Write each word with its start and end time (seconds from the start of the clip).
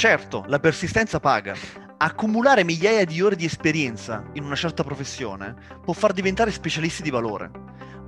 Certo, 0.00 0.44
la 0.46 0.58
persistenza 0.58 1.20
paga. 1.20 1.54
Accumulare 1.98 2.64
migliaia 2.64 3.04
di 3.04 3.20
ore 3.20 3.36
di 3.36 3.44
esperienza 3.44 4.24
in 4.32 4.44
una 4.44 4.54
certa 4.54 4.82
professione 4.82 5.54
può 5.84 5.92
far 5.92 6.14
diventare 6.14 6.50
specialisti 6.52 7.02
di 7.02 7.10
valore, 7.10 7.50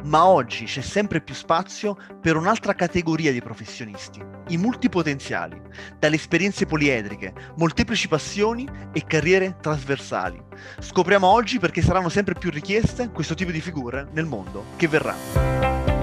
ma 0.05 0.25
oggi 0.25 0.65
c'è 0.65 0.81
sempre 0.81 1.21
più 1.21 1.35
spazio 1.35 1.99
per 2.19 2.37
un'altra 2.37 2.73
categoria 2.73 3.31
di 3.31 3.43
professionisti, 3.43 4.25
i 4.49 4.57
multipotenziali, 4.57 5.61
dalle 5.99 6.17
esperienze 6.17 6.65
poliedriche, 6.65 7.35
molteplici 7.59 8.09
passioni 8.09 8.67
e 8.91 9.05
carriere 9.05 9.59
trasversali. 9.61 10.43
Scopriamo 10.79 11.27
oggi 11.27 11.59
perché 11.59 11.83
saranno 11.83 12.09
sempre 12.09 12.33
più 12.33 12.49
richieste 12.49 13.11
questo 13.11 13.35
tipo 13.35 13.51
di 13.51 13.61
figure 13.61 14.09
nel 14.13 14.25
mondo 14.25 14.65
che 14.77 14.89
verrà. 14.89 15.15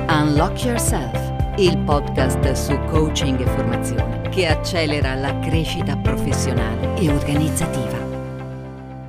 Unlock 0.08 0.66
Yourself, 0.66 1.39
il 1.62 1.78
podcast 1.80 2.54
su 2.54 2.80
coaching 2.86 3.38
e 3.42 3.46
formazione 3.46 4.30
che 4.30 4.48
accelera 4.48 5.14
la 5.16 5.40
crescita 5.40 5.98
professionale 5.98 6.98
e 6.98 7.10
organizzativa. 7.10 7.98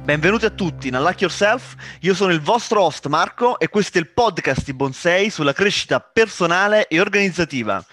Benvenuti 0.02 0.46
a 0.46 0.50
tutti 0.50 0.88
in 0.88 0.96
Unlock 0.96 1.20
Yourself, 1.20 1.76
io 2.00 2.12
sono 2.12 2.32
il 2.32 2.40
vostro 2.40 2.82
host 2.82 3.06
Marco 3.06 3.56
e 3.60 3.68
questo 3.68 3.98
è 3.98 4.00
il 4.00 4.08
podcast 4.08 4.64
di 4.64 4.72
Bonsei 4.72 5.30
sulla 5.30 5.52
crescita 5.52 6.00
personale 6.00 6.88
e 6.88 6.98
organizzativa. 6.98 7.84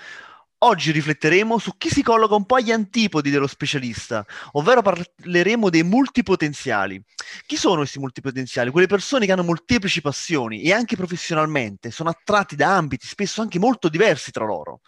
Oggi 0.59 0.91
rifletteremo 0.91 1.59
su 1.59 1.77
chi 1.77 1.89
si 1.89 2.01
colloca 2.01 2.33
un 2.33 2.47
po' 2.47 2.55
agli 2.55 2.71
antipodi 2.71 3.29
dello 3.29 3.45
specialista, 3.45 4.25
ovvero 4.53 4.81
parleremo 4.81 5.69
dei 5.69 5.83
multipotenziali. 5.83 6.99
Chi 7.45 7.55
sono 7.55 7.75
questi 7.75 7.99
multipotenziali? 7.99 8.71
Quelle 8.71 8.87
persone 8.87 9.27
che 9.27 9.33
hanno 9.33 9.43
molteplici 9.43 10.01
passioni 10.01 10.63
e 10.63 10.73
anche 10.73 10.95
professionalmente 10.95 11.91
sono 11.91 12.09
attratti 12.09 12.55
da 12.55 12.75
ambiti 12.75 13.05
spesso 13.05 13.41
anche 13.41 13.59
molto 13.59 13.87
diversi 13.87 14.31
tra 14.31 14.45
loro. 14.45 14.79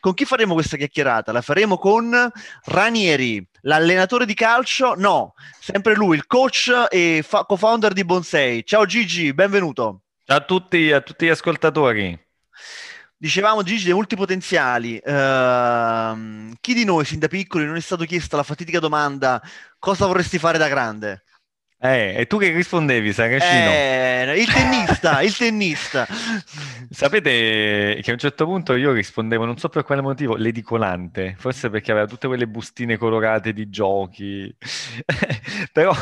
Con 0.00 0.12
chi 0.12 0.26
faremo 0.26 0.52
questa 0.52 0.76
chiacchierata? 0.76 1.32
La 1.32 1.40
faremo 1.40 1.78
con 1.78 2.14
Ranieri, 2.64 3.42
l'allenatore 3.62 4.26
di 4.26 4.34
calcio? 4.34 4.94
No, 4.96 5.32
sempre 5.58 5.94
lui, 5.94 6.16
il 6.16 6.26
coach 6.26 6.88
e 6.90 7.24
fa- 7.26 7.44
co-founder 7.44 7.94
di 7.94 8.04
Bonsei. 8.04 8.66
Ciao 8.66 8.84
Gigi, 8.84 9.32
benvenuto. 9.32 10.02
Ciao 10.24 10.36
a 10.36 10.44
tutti, 10.44 10.92
a 10.92 11.00
tutti 11.00 11.24
gli 11.24 11.30
ascoltatori. 11.30 12.25
Dicevamo 13.18 13.62
Gigi 13.62 13.84
dei 13.84 13.94
multipotenziali. 13.94 15.00
Uh, 15.02 16.52
chi 16.60 16.74
di 16.74 16.84
noi 16.84 17.04
sin 17.06 17.18
da 17.18 17.28
piccoli 17.28 17.64
non 17.64 17.76
è 17.76 17.80
stato 17.80 18.04
chiesta 18.04 18.36
la 18.36 18.42
fatidica 18.42 18.78
domanda 18.78 19.40
cosa 19.78 20.06
vorresti 20.06 20.38
fare 20.38 20.58
da 20.58 20.68
grande? 20.68 21.22
Eh, 21.78 22.14
e 22.16 22.26
tu 22.26 22.38
che 22.38 22.50
rispondevi, 22.52 23.12
Saracino? 23.12 23.70
Eh, 23.70 24.40
il 24.40 24.50
tennista, 24.50 25.20
il 25.20 25.36
tennista. 25.36 26.06
Sapete 26.88 28.00
che 28.02 28.10
a 28.10 28.12
un 28.12 28.18
certo 28.18 28.46
punto 28.46 28.74
io 28.76 28.92
rispondevo, 28.92 29.44
non 29.44 29.58
so 29.58 29.68
per 29.68 29.84
quale 29.84 30.00
motivo, 30.00 30.36
l'edicolante, 30.36 31.34
forse 31.38 31.68
perché 31.68 31.90
aveva 31.90 32.06
tutte 32.06 32.28
quelle 32.28 32.46
bustine 32.46 32.96
colorate 32.96 33.52
di 33.52 33.68
giochi, 33.68 34.54
però 35.72 35.94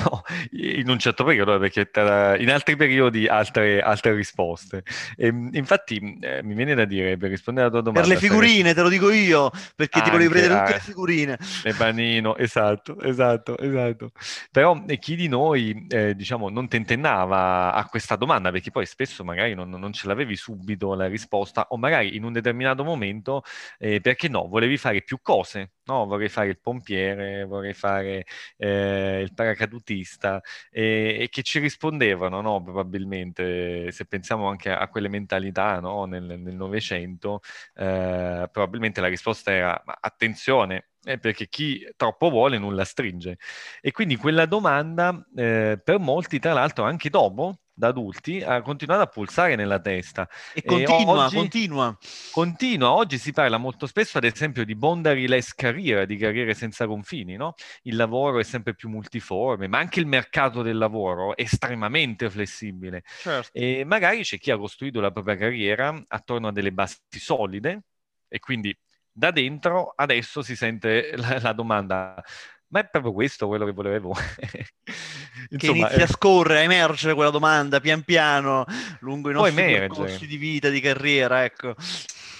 in 0.52 0.89
un 0.89 0.98
certo 0.98 1.25
periodo, 1.25 1.58
perché 1.58 1.91
in 2.39 2.50
altri 2.50 2.77
periodi 2.77 3.27
altre, 3.27 3.80
altre 3.80 4.14
risposte. 4.14 4.84
E, 5.17 5.27
infatti 5.52 6.19
eh, 6.20 6.42
mi 6.45 6.55
viene 6.55 6.77
da 6.77 6.84
dire, 6.84 7.17
per 7.17 7.30
rispondere 7.30 7.67
alla 7.67 7.75
tua 7.75 7.91
domanda... 7.91 8.08
Per 8.08 8.20
le 8.20 8.28
figurine, 8.28 8.75
te 8.75 8.83
lo 8.83 8.89
dico 8.89 9.11
io, 9.11 9.50
perché 9.75 9.98
Anche, 9.98 10.11
ti 10.11 10.17
volevi 10.17 10.30
prendere 10.30 10.61
tutte 10.61 10.72
le 10.75 10.80
figurine. 10.80 11.39
Le 11.64 11.75
panino, 11.75 12.36
esatto, 12.36 13.00
esatto, 13.00 13.58
esatto. 13.58 14.12
Però 14.52 14.80
chi 15.00 15.17
di 15.17 15.27
noi 15.27 15.63
eh, 15.88 16.14
diciamo, 16.14 16.48
non 16.48 16.68
tentennava 16.68 17.72
a 17.72 17.86
questa 17.86 18.16
domanda, 18.16 18.50
perché 18.50 18.70
poi 18.70 18.86
spesso 18.86 19.24
magari 19.24 19.54
non, 19.54 19.70
non, 19.70 19.92
ce 19.92 20.06
l'avevi 20.06 20.36
subito 20.36 20.94
la 20.94 21.06
risposta, 21.06 21.66
o 21.70 21.76
magari 21.76 22.16
in 22.16 22.24
un 22.24 22.32
determinato 22.32 22.84
momento, 22.84 23.42
eh, 23.78 24.00
perché 24.00 24.28
no, 24.28 24.48
volevi 24.48 24.76
fare 24.76 25.02
più 25.02 25.18
cose, 25.22 25.72
no? 25.84 26.06
Vorrei 26.06 26.28
fare 26.28 26.48
il 26.48 26.58
pompiere, 26.60 27.44
vorrei 27.44 27.74
fare 27.74 28.24
eh, 28.56 29.20
il 29.22 29.32
paracadutista, 29.34 30.40
e, 30.70 31.28
che 31.30 31.42
ci 31.42 31.58
rispondevano, 31.58 32.40
no? 32.40 32.62
Probabilmente, 32.62 33.90
se 33.92 34.06
pensiamo 34.06 34.48
anche 34.48 34.70
a, 34.70 34.88
quelle 34.88 35.08
mentalità, 35.08 35.80
no? 35.80 36.05
Nel 36.05 36.40
Novecento, 36.55 37.40
eh, 37.74 38.48
probabilmente 38.50 39.00
la 39.00 39.08
risposta 39.08 39.52
era, 39.52 39.83
attenzione, 40.00 40.89
eh, 41.04 41.18
perché 41.18 41.48
chi 41.48 41.86
troppo 41.96 42.30
vuole 42.30 42.58
nulla 42.58 42.84
stringe. 42.84 43.38
E 43.80 43.92
quindi 43.92 44.16
quella 44.16 44.46
domanda 44.46 45.24
eh, 45.36 45.80
per 45.82 45.98
molti, 45.98 46.38
tra 46.38 46.52
l'altro, 46.52 46.84
anche 46.84 47.10
dopo, 47.10 47.58
da 47.76 47.88
adulti, 47.88 48.40
ha 48.40 48.62
continuato 48.62 49.02
a 49.02 49.06
pulsare 49.06 49.56
nella 49.56 49.80
testa. 49.80 50.28
E 50.54 50.62
continua, 50.62 51.24
oggi, 51.24 51.36
continua. 51.36 51.98
Continua. 52.30 52.92
Oggi 52.92 53.18
si 53.18 53.32
parla 53.32 53.58
molto 53.58 53.86
spesso, 53.86 54.18
ad 54.18 54.24
esempio, 54.24 54.64
di 54.64 54.76
boundary-less 54.76 55.54
career, 55.54 56.06
di 56.06 56.16
carriere 56.16 56.54
senza 56.54 56.86
confini, 56.86 57.36
no? 57.36 57.54
Il 57.82 57.96
lavoro 57.96 58.38
è 58.38 58.44
sempre 58.44 58.74
più 58.74 58.88
multiforme, 58.88 59.66
ma 59.66 59.78
anche 59.78 60.00
il 60.00 60.06
mercato 60.06 60.62
del 60.62 60.78
lavoro 60.78 61.36
è 61.36 61.42
estremamente 61.42 62.30
flessibile. 62.30 63.02
Certo. 63.04 63.50
E 63.52 63.84
magari 63.84 64.22
c'è 64.22 64.38
chi 64.38 64.52
ha 64.52 64.56
costruito 64.56 65.00
la 65.00 65.10
propria 65.10 65.36
carriera 65.36 66.02
attorno 66.08 66.48
a 66.48 66.52
delle 66.52 66.72
basi 66.72 66.96
solide 67.10 67.82
e 68.28 68.38
quindi 68.38 68.76
da 69.17 69.30
dentro 69.30 69.92
adesso 69.95 70.42
si 70.42 70.57
sente 70.57 71.13
la, 71.17 71.39
la 71.41 71.52
domanda, 71.52 72.20
ma 72.69 72.80
è 72.80 72.89
proprio 72.89 73.13
questo 73.13 73.47
quello 73.47 73.64
che 73.64 73.73
volevo? 73.73 74.13
Insomma, 75.51 75.58
che 75.58 75.67
inizia 75.67 76.05
a 76.05 76.08
scorrere, 76.08 76.61
a 76.61 76.63
emergere 76.63 77.14
quella 77.14 77.30
domanda 77.30 77.79
pian 77.79 78.02
piano 78.02 78.64
lungo 79.01 79.30
i 79.30 79.33
nostri 79.33 79.64
percorsi 79.64 80.27
di 80.27 80.36
vita, 80.36 80.69
di 80.69 80.80
carriera, 80.80 81.45
ecco. 81.45 81.75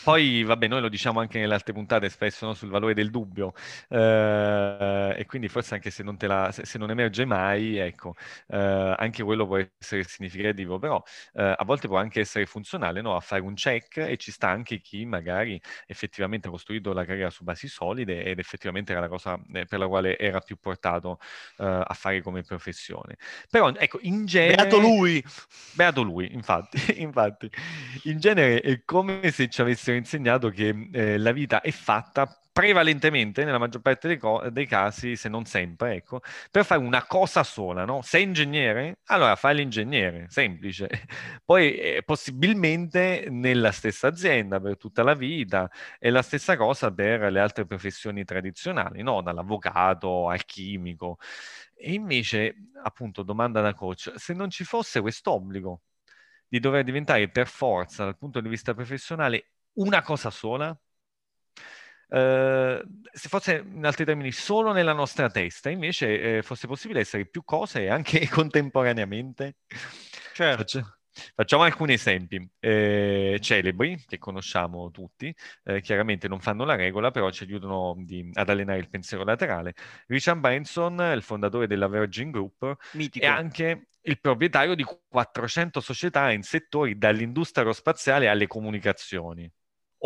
Poi, 0.05 0.43
vabbè, 0.43 0.69
noi 0.69 0.83
lo 0.83 0.91
diciamo 0.91 1.19
anche 1.21 1.39
nelle 1.39 1.55
altre 1.55 1.73
puntate 1.73 2.11
spesso 2.11 2.45
no? 2.45 2.53
sul 2.53 2.69
valore 2.69 2.93
del 2.93 3.11
dubbio, 3.11 3.55
eh, 3.89 5.15
e 5.17 5.25
quindi 5.25 5.49
forse 5.49 5.73
anche 5.73 5.89
se 5.91 6.03
non, 6.03 6.19
la, 6.21 6.53
se, 6.53 6.67
se 6.67 6.77
non 6.77 6.91
emerge 6.91 7.25
mai, 7.25 7.79
ecco, 7.79 8.15
eh, 8.49 8.95
anche 8.99 9.23
quello 9.23 9.47
può 9.47 9.57
essere 9.57 10.05
significativo, 10.05 10.79
però 10.79 11.03
eh, 11.33 11.55
a 11.57 11.65
volte 11.65 11.89
può 11.89 11.97
anche 11.97 12.21
essere 12.21 12.45
funzionale 12.45 13.01
no? 13.01 13.17
a 13.17 13.21
fare 13.21 13.41
un 13.41 13.55
check 13.55 13.97
e 13.97 14.19
ci 14.19 14.31
sta 14.31 14.51
anche 14.51 14.83
chi 14.83 15.07
magari 15.07 15.59
effettivamente 15.87 16.49
ha 16.49 16.51
costruito 16.51 16.93
la 16.93 17.07
carriera 17.07 17.31
su 17.31 17.43
basi 17.43 17.67
solide 17.67 18.25
ed 18.25 18.39
effettivamente 18.39 18.93
era 18.93 19.01
la 19.01 19.09
cosa 19.09 19.41
eh, 19.55 19.65
per 19.65 19.79
la 19.79 19.89
quale 19.89 20.19
era 20.19 20.41
più 20.41 20.59
portato 20.61 21.19
eh, 21.57 21.65
a 21.65 21.95
fare 21.95 22.21
come 22.21 22.43
professione. 22.43 23.17
Però, 23.49 23.73
ecco, 23.73 24.01
in 24.03 24.27
genere... 24.27 24.57
Beato 24.57 24.79
lui! 24.79 25.25
Beato 25.73 26.03
lui, 26.03 26.31
infatti, 26.31 26.79
infatti. 27.01 27.51
In 28.03 28.19
genere 28.19 28.61
è 28.61 28.83
come 28.85 29.31
se 29.31 29.49
ci 29.49 29.63
avessero 29.63 29.93
insegnato 29.97 30.51
che 30.51 30.89
eh, 30.93 31.19
la 31.19 31.33
vita 31.33 31.61
è 31.61 31.71
fatta 31.71 32.39
prevalentemente, 32.55 33.45
nella 33.45 33.59
maggior 33.59 33.83
parte 33.83 34.07
dei, 34.07 34.17
co- 34.17 34.49
dei, 34.49 34.67
casi, 34.67 35.17
se 35.17 35.29
non 35.29 35.45
sempre, 35.45 35.95
ecco, 35.97 36.21
per 36.53 36.65
fare 36.65 36.81
una 36.81 37.05
cosa 37.05 37.43
sola, 37.43 37.85
no? 37.85 38.01
Sei 38.03 38.23
ingegnere? 38.23 38.99
Allora 39.07 39.35
fai 39.35 39.57
l'ingegnere, 39.57 40.27
semplice. 40.29 40.89
Poi 41.45 41.77
eh, 41.77 42.03
possibilmente 42.05 43.27
nella 43.29 43.73
stessa 43.73 44.07
azienda 44.07 44.61
per 44.61 44.77
tutta 44.77 45.03
la 45.03 45.15
vita 45.15 45.69
e 45.99 46.11
la 46.11 46.23
stessa 46.23 46.57
cosa 46.57 46.93
per 46.93 47.33
le 47.33 47.41
altre 47.41 47.67
professioni 47.67 48.25
tradizionali, 48.25 49.03
no? 49.03 49.21
Dall'avvocato 49.21 50.29
al 50.29 50.45
chimico. 50.45 51.19
E 51.75 51.93
invece, 51.93 52.55
appunto, 52.85 53.25
domanda 53.25 53.61
da 53.61 53.75
coach, 53.75 54.13
se 54.15 54.33
non 54.33 54.49
ci 54.51 54.63
fosse 54.63 55.01
quest'obbligo 55.01 55.83
di 56.47 56.61
dover 56.61 56.85
diventare 56.85 57.29
per 57.29 57.49
forza 57.49 58.05
dal 58.05 58.17
punto 58.17 58.41
di 58.41 58.49
vista 58.49 58.75
professionale 58.75 59.54
una 59.75 60.03
cosa 60.03 60.31
sola, 60.31 60.77
Uh, 62.07 62.81
se 63.11 63.29
fosse 63.29 63.65
in 63.67 63.85
altri 63.85 64.05
termini 64.05 64.31
solo 64.31 64.73
nella 64.73 64.93
nostra 64.93 65.29
testa, 65.31 65.71
invece 65.71 66.37
eh, 66.37 66.43
fosse 66.43 66.69
possibile 66.69 67.01
essere 67.01 67.27
più 67.27 67.43
cose 67.43 67.89
anche 67.89 68.29
contemporaneamente. 68.31 69.57
Certo. 70.33 70.99
Facciamo 71.35 71.63
alcuni 71.63 71.93
esempi 71.93 72.49
eh, 72.59 73.39
celebri 73.41 74.05
che 74.07 74.19
conosciamo 74.19 74.91
tutti, 74.91 75.35
eh, 75.63 75.81
chiaramente 75.81 76.27
non 76.27 76.41
fanno 76.41 76.65
la 76.65 76.75
regola, 76.75 77.13
però 77.13 77.31
ci 77.31 77.45
aiutano 77.45 77.95
di, 77.99 78.31
ad 78.35 78.49
allenare 78.49 78.81
il 78.81 78.89
pensiero 78.89 79.23
laterale. 79.23 79.75
Richard 80.07 80.41
Branson, 80.41 80.99
il 81.15 81.23
fondatore 81.23 81.69
della 81.69 81.89
Virgin 81.89 82.31
Group, 82.33 82.77
Mitico. 82.93 83.25
è 83.25 83.29
anche 83.29 83.89
il 84.03 84.21
proprietario 84.21 84.75
di 84.75 84.85
400 85.09 85.81
società 85.81 86.33
in 86.33 86.43
settori 86.43 86.99
dall'industria 86.99 87.63
aerospaziale 87.63 88.29
alle 88.29 88.49
comunicazioni, 88.49 89.51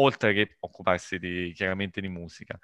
oltre 0.01 0.33
che 0.33 0.57
occuparsi 0.61 1.19
di, 1.19 1.53
chiaramente 1.55 2.01
di 2.01 2.09
musica. 2.09 2.59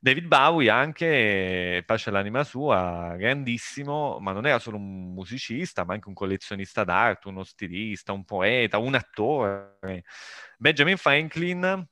David 0.00 0.26
Bowie 0.26 0.68
anche, 0.68 1.82
pace 1.86 2.10
all'anima 2.10 2.42
sua, 2.42 3.14
grandissimo, 3.16 4.18
ma 4.18 4.32
non 4.32 4.46
era 4.46 4.58
solo 4.58 4.76
un 4.76 5.12
musicista, 5.14 5.84
ma 5.84 5.94
anche 5.94 6.08
un 6.08 6.14
collezionista 6.14 6.82
d'arte, 6.82 7.28
uno 7.28 7.44
stilista, 7.44 8.12
un 8.12 8.24
poeta, 8.24 8.78
un 8.78 8.94
attore. 8.94 10.04
Benjamin 10.58 10.96
Franklin, 10.96 11.86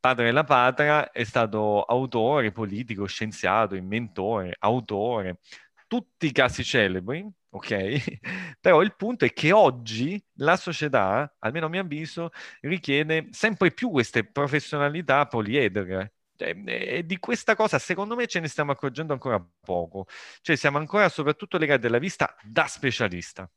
padre 0.00 0.24
della 0.24 0.44
patria, 0.44 1.10
è 1.10 1.24
stato 1.24 1.82
autore, 1.82 2.50
politico, 2.50 3.04
scienziato, 3.06 3.74
inventore, 3.74 4.56
autore, 4.60 5.40
tutti 5.86 6.32
casi 6.32 6.64
celebri, 6.64 7.26
ok? 7.54 8.20
Però 8.60 8.82
il 8.82 8.94
punto 8.96 9.24
è 9.24 9.32
che 9.32 9.52
oggi 9.52 10.22
la 10.38 10.56
società, 10.56 11.34
almeno 11.38 11.66
a 11.66 11.68
mio 11.68 11.80
avviso, 11.82 12.30
richiede 12.60 13.28
sempre 13.30 13.70
più 13.72 13.90
queste 13.90 14.24
professionalità 14.24 15.26
poliedriche, 15.26 16.14
E, 16.36 16.62
e 16.66 17.06
di 17.06 17.18
questa 17.18 17.54
cosa, 17.54 17.78
secondo 17.78 18.16
me, 18.16 18.26
ce 18.26 18.40
ne 18.40 18.48
stiamo 18.48 18.72
accorgendo 18.72 19.12
ancora 19.12 19.44
poco. 19.60 20.06
Cioè, 20.40 20.56
siamo 20.56 20.78
ancora 20.78 21.08
soprattutto 21.08 21.58
legati 21.58 21.86
alla 21.86 21.98
vista 21.98 22.34
da 22.42 22.66
specialista. 22.66 23.48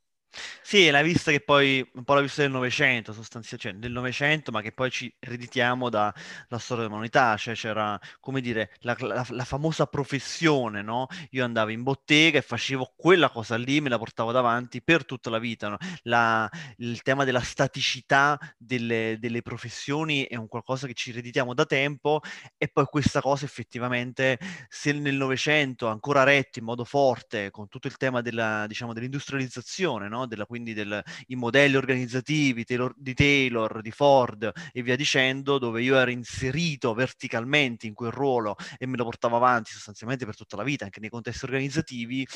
Sì, 0.62 0.86
è 0.86 0.92
la 0.92 1.01
vista 1.01 1.31
che 1.31 1.39
poi, 1.39 1.88
un 1.94 2.04
po' 2.04 2.13
la 2.13 2.22
vista 2.22 2.42
del 2.42 2.51
Novecento, 2.51 3.13
sostanzialmente, 3.13 3.69
cioè 3.69 3.74
del 3.80 3.92
Novecento, 3.92 4.51
ma 4.51 4.62
che 4.62 4.72
poi 4.72 4.92
ci 4.92 5.13
ereditiamo 5.18 5.89
dalla 5.89 6.13
storia 6.57 6.84
dell'umanità, 6.84 7.36
cioè 7.38 7.56
c'era, 7.56 8.00
come 8.19 8.42
dire, 8.42 8.72
la, 8.81 8.95
la, 9.00 9.25
la, 9.30 9.44
famosa 9.45 9.86
professione, 9.88 10.81
no? 10.81 11.07
Io 11.31 11.44
andavo 11.44 11.69
in 11.69 11.84
bottega 11.84 12.39
e 12.39 12.42
facevo 12.42 12.94
quella 12.95 13.30
cosa 13.30 13.56
lì, 13.56 13.81
me 13.81 13.89
la 13.89 13.98
portavo 13.98 14.31
davanti 14.31 14.81
per 14.81 15.06
tutta 15.06 15.30
la 15.30 15.39
vita, 15.39 15.69
no? 15.69 15.78
la, 16.04 16.50
il 16.78 17.01
tema 17.01 17.24
della 17.24 17.42
staticità 17.42 18.38
delle, 18.57 19.18
delle, 19.19 19.42
professioni 19.42 20.24
è 20.24 20.36
un 20.36 20.48
qualcosa 20.48 20.88
che 20.88 20.94
ci 20.94 21.12
ereditiamo 21.12 21.54
da 21.54 21.66
tempo 21.66 22.22
e 22.57 22.68
poi 22.68 22.86
questa 22.86 23.22
cosa 23.22 23.45
effettivamente, 23.45 24.38
se 24.68 24.92
nel 24.92 25.16
Novecento 25.16 25.88
ancora 25.88 26.24
retto 26.24 26.60
in 26.60 26.66
modo 26.66 26.83
forte 26.83 27.51
con 27.51 27.68
tutto 27.69 27.88
il 27.88 27.98
tema 27.98 28.22
della, 28.22 28.66
diciamo, 28.68 28.94
dell'industrializzazione, 28.94 30.10
no? 30.10 30.26
Della, 30.27 30.45
quindi 30.45 30.74
del, 30.74 31.01
i 31.27 31.35
modelli 31.35 31.75
organizzativi 31.75 32.63
Taylor, 32.63 32.94
di 32.95 33.13
Taylor, 33.13 33.81
di 33.81 33.91
Ford 33.91 34.51
e 34.71 34.81
via 34.81 34.95
dicendo, 34.95 35.57
dove 35.57 35.81
io 35.81 35.97
ero 35.97 36.12
inserito 36.12 36.94
verticalmente 36.94 37.88
in 37.88 37.94
quel 37.94 38.12
ruolo 38.12 38.56
e 38.77 38.85
me 38.85 38.97
lo 38.97 39.03
portavo 39.03 39.35
avanti 39.38 39.71
sostanzialmente 39.71 40.25
per 40.25 40.35
tutta 40.35 40.56
la 40.56 40.63
vita, 40.63 40.85
anche 40.85 41.00
nei 41.00 41.09
contesti 41.09 41.45
organizzativi, 41.45 42.27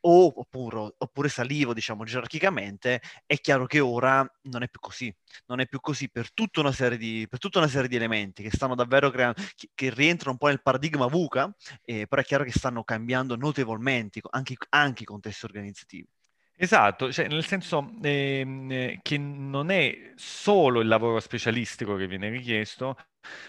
o, 0.00 0.32
oppure, 0.36 0.94
oppure, 0.96 1.28
salivo, 1.28 1.74
diciamo, 1.74 2.04
gerarchicamente, 2.04 3.00
è 3.26 3.36
chiaro 3.40 3.66
che 3.66 3.80
ora 3.80 4.26
non 4.42 4.62
è 4.62 4.68
più 4.68 4.80
così. 4.80 5.12
Non 5.46 5.60
è 5.60 5.66
più 5.66 5.80
così 5.80 6.08
per 6.10 6.32
tutta 6.32 6.60
una 6.60 6.72
serie 6.72 6.98
di, 6.98 7.26
una 7.54 7.68
serie 7.68 7.88
di 7.88 7.96
elementi 7.96 8.42
che 8.42 8.50
stanno 8.50 8.74
davvero 8.74 9.10
creando, 9.10 9.42
che, 9.54 9.70
che, 9.74 9.90
rientrano 9.90 10.32
un 10.32 10.38
po' 10.38 10.46
nel 10.48 10.62
paradigma 10.62 11.06
VUCA, 11.06 11.54
eh, 11.84 12.06
però 12.06 12.22
è 12.22 12.24
chiaro 12.24 12.44
che 12.44 12.52
stanno 12.52 12.84
cambiando 12.84 13.36
notevolmente 13.36 14.20
anche, 14.30 14.54
anche 14.70 15.02
i 15.02 15.06
contesti 15.06 15.44
organizzativi. 15.44 16.08
Esatto, 16.60 17.12
cioè 17.12 17.28
nel 17.28 17.44
senso 17.46 17.92
ehm, 18.02 18.98
che 19.02 19.16
non 19.16 19.70
è 19.70 20.12
solo 20.16 20.80
il 20.80 20.88
lavoro 20.88 21.20
specialistico 21.20 21.94
che 21.94 22.08
viene 22.08 22.28
richiesto, 22.30 22.96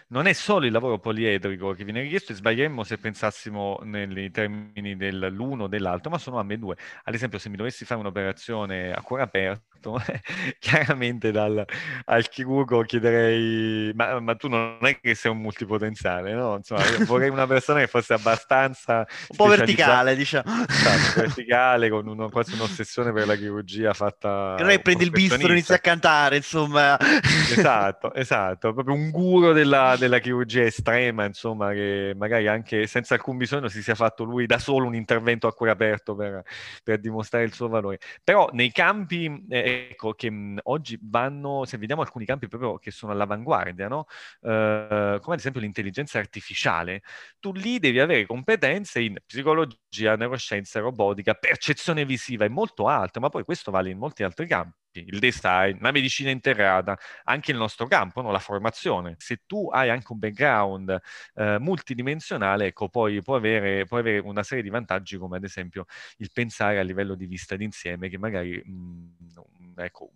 non 0.07 0.27
è 0.27 0.33
solo 0.33 0.65
il 0.65 0.71
lavoro 0.71 0.99
poliedrico 0.99 1.73
che 1.73 1.83
viene 1.83 2.01
richiesto 2.01 2.31
e 2.31 2.35
sbaglieremmo 2.35 2.83
se 2.83 2.97
pensassimo 2.97 3.79
nei 3.83 4.31
termini 4.31 4.95
dell'uno 4.95 5.63
o 5.65 5.67
dell'altro, 5.67 6.09
ma 6.09 6.17
sono 6.17 6.39
ambedue. 6.39 6.75
Ad 7.03 7.13
esempio, 7.13 7.39
se 7.39 7.49
mi 7.49 7.57
dovessi 7.57 7.85
fare 7.85 7.99
un'operazione 7.99 8.91
a 8.91 9.01
cuore 9.01 9.23
aperto, 9.23 10.01
chiaramente 10.59 11.31
dal, 11.31 11.63
al 12.05 12.29
chirurgo 12.29 12.81
chiederei, 12.81 13.91
ma, 13.93 14.19
ma, 14.19 14.35
tu 14.35 14.47
non 14.47 14.77
è 14.81 14.99
che 14.99 15.15
sei 15.15 15.31
un 15.31 15.39
multipotenziale, 15.39 16.33
no? 16.33 16.55
Insomma, 16.55 16.83
vorrei 17.05 17.29
una 17.29 17.47
persona 17.47 17.79
che 17.79 17.87
fosse 17.87 18.13
abbastanza... 18.13 19.05
Un 19.29 19.35
po' 19.35 19.47
verticale, 19.47 20.15
diciamo. 20.15 20.65
Esatto, 20.67 21.21
verticale, 21.21 21.89
con 21.89 22.07
uno, 22.07 22.29
quasi 22.29 22.53
un'ossessione 22.53 23.11
per 23.13 23.27
la 23.27 23.35
chirurgia 23.35 23.93
fatta... 23.93 24.55
Che 24.57 24.63
non 24.63 24.71
è 24.71 24.81
prendi 24.81 25.03
il 25.03 25.11
bistro 25.11 25.47
e 25.47 25.51
inizi 25.51 25.73
a 25.73 25.79
cantare, 25.79 26.37
insomma. 26.37 26.97
Esatto, 26.99 28.13
esatto, 28.13 28.73
proprio 28.73 28.95
un 28.95 29.09
guru 29.09 29.51
della, 29.69 29.95
della 29.97 30.19
chirurgia 30.19 30.63
estrema, 30.63 31.25
insomma, 31.25 31.71
che 31.71 32.13
magari 32.15 32.47
anche 32.47 32.87
senza 32.87 33.13
alcun 33.13 33.37
bisogno 33.37 33.67
si 33.67 33.81
sia 33.83 33.95
fatto 33.95 34.23
lui 34.23 34.45
da 34.45 34.57
solo 34.57 34.87
un 34.87 34.95
intervento 34.95 35.47
a 35.47 35.53
cuore 35.53 35.71
aperto 35.71 36.15
per, 36.15 36.41
per 36.83 36.99
dimostrare 36.99 37.45
il 37.45 37.53
suo 37.53 37.67
valore. 37.67 37.99
Però 38.23 38.49
nei 38.53 38.71
campi... 38.71 39.45
Eh, 39.49 39.87
ecco, 39.91 40.13
che 40.13 40.29
mh, 40.29 40.59
oggi 40.63 40.97
vanno, 41.01 41.65
se 41.65 41.77
vediamo 41.77 42.01
alcuni 42.01 42.25
campi 42.25 42.47
proprio 42.47 42.77
che 42.77 42.91
sono 42.91 43.11
all'avanguardia, 43.11 43.87
no? 43.87 44.05
Uh, 44.41 45.19
come 45.19 45.33
ad 45.33 45.39
esempio 45.39 45.61
l'intelligenza 45.61 46.17
artificiale, 46.19 47.01
tu 47.39 47.51
lì 47.53 47.79
devi 47.79 47.99
avere 47.99 48.25
competenze 48.25 49.01
in 49.01 49.15
psicologia, 49.25 49.77
neuroscienza, 49.91 50.79
robotica, 50.79 51.33
percezione 51.33 52.05
visiva, 52.05 52.45
è 52.45 52.49
molto 52.49 52.87
alto, 52.87 53.19
ma 53.19 53.29
poi 53.29 53.43
questo 53.43 53.71
vale 53.71 53.89
in 53.89 53.97
molti 53.97 54.23
altri 54.23 54.47
campi 54.47 54.77
il 54.91 55.19
design, 55.19 55.77
la 55.81 55.91
medicina 55.91 56.29
integrata, 56.29 56.97
anche 57.25 57.51
il 57.51 57.57
nostro 57.57 57.87
campo, 57.87 58.21
no? 58.21 58.31
la 58.31 58.39
formazione. 58.39 59.15
Se 59.17 59.41
tu 59.45 59.69
hai 59.69 59.89
anche 59.89 60.11
un 60.11 60.19
background 60.19 60.99
eh, 61.35 61.57
multidimensionale, 61.59 62.67
ecco, 62.67 62.89
poi 62.89 63.21
puoi 63.21 63.37
avere, 63.37 63.85
puoi 63.85 63.99
avere, 63.99 64.19
una 64.19 64.43
serie 64.43 64.63
di 64.63 64.69
vantaggi 64.69 65.17
come 65.17 65.37
ad 65.37 65.43
esempio 65.43 65.85
il 66.17 66.31
pensare 66.33 66.79
a 66.79 66.83
livello 66.83 67.15
di 67.15 67.25
vista 67.25 67.55
d'insieme 67.55 68.09
che 68.09 68.17
magari 68.17 68.61
mh, 68.63 69.73
ecco, 69.77 70.11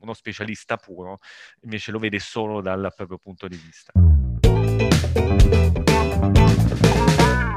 uno 0.00 0.14
specialista 0.14 0.76
puro 0.76 1.18
invece 1.62 1.92
lo 1.92 1.98
vede 1.98 2.18
solo 2.18 2.60
dal 2.60 2.92
proprio 2.94 3.18
punto 3.18 3.46
di 3.48 3.56
vista. 3.56 3.92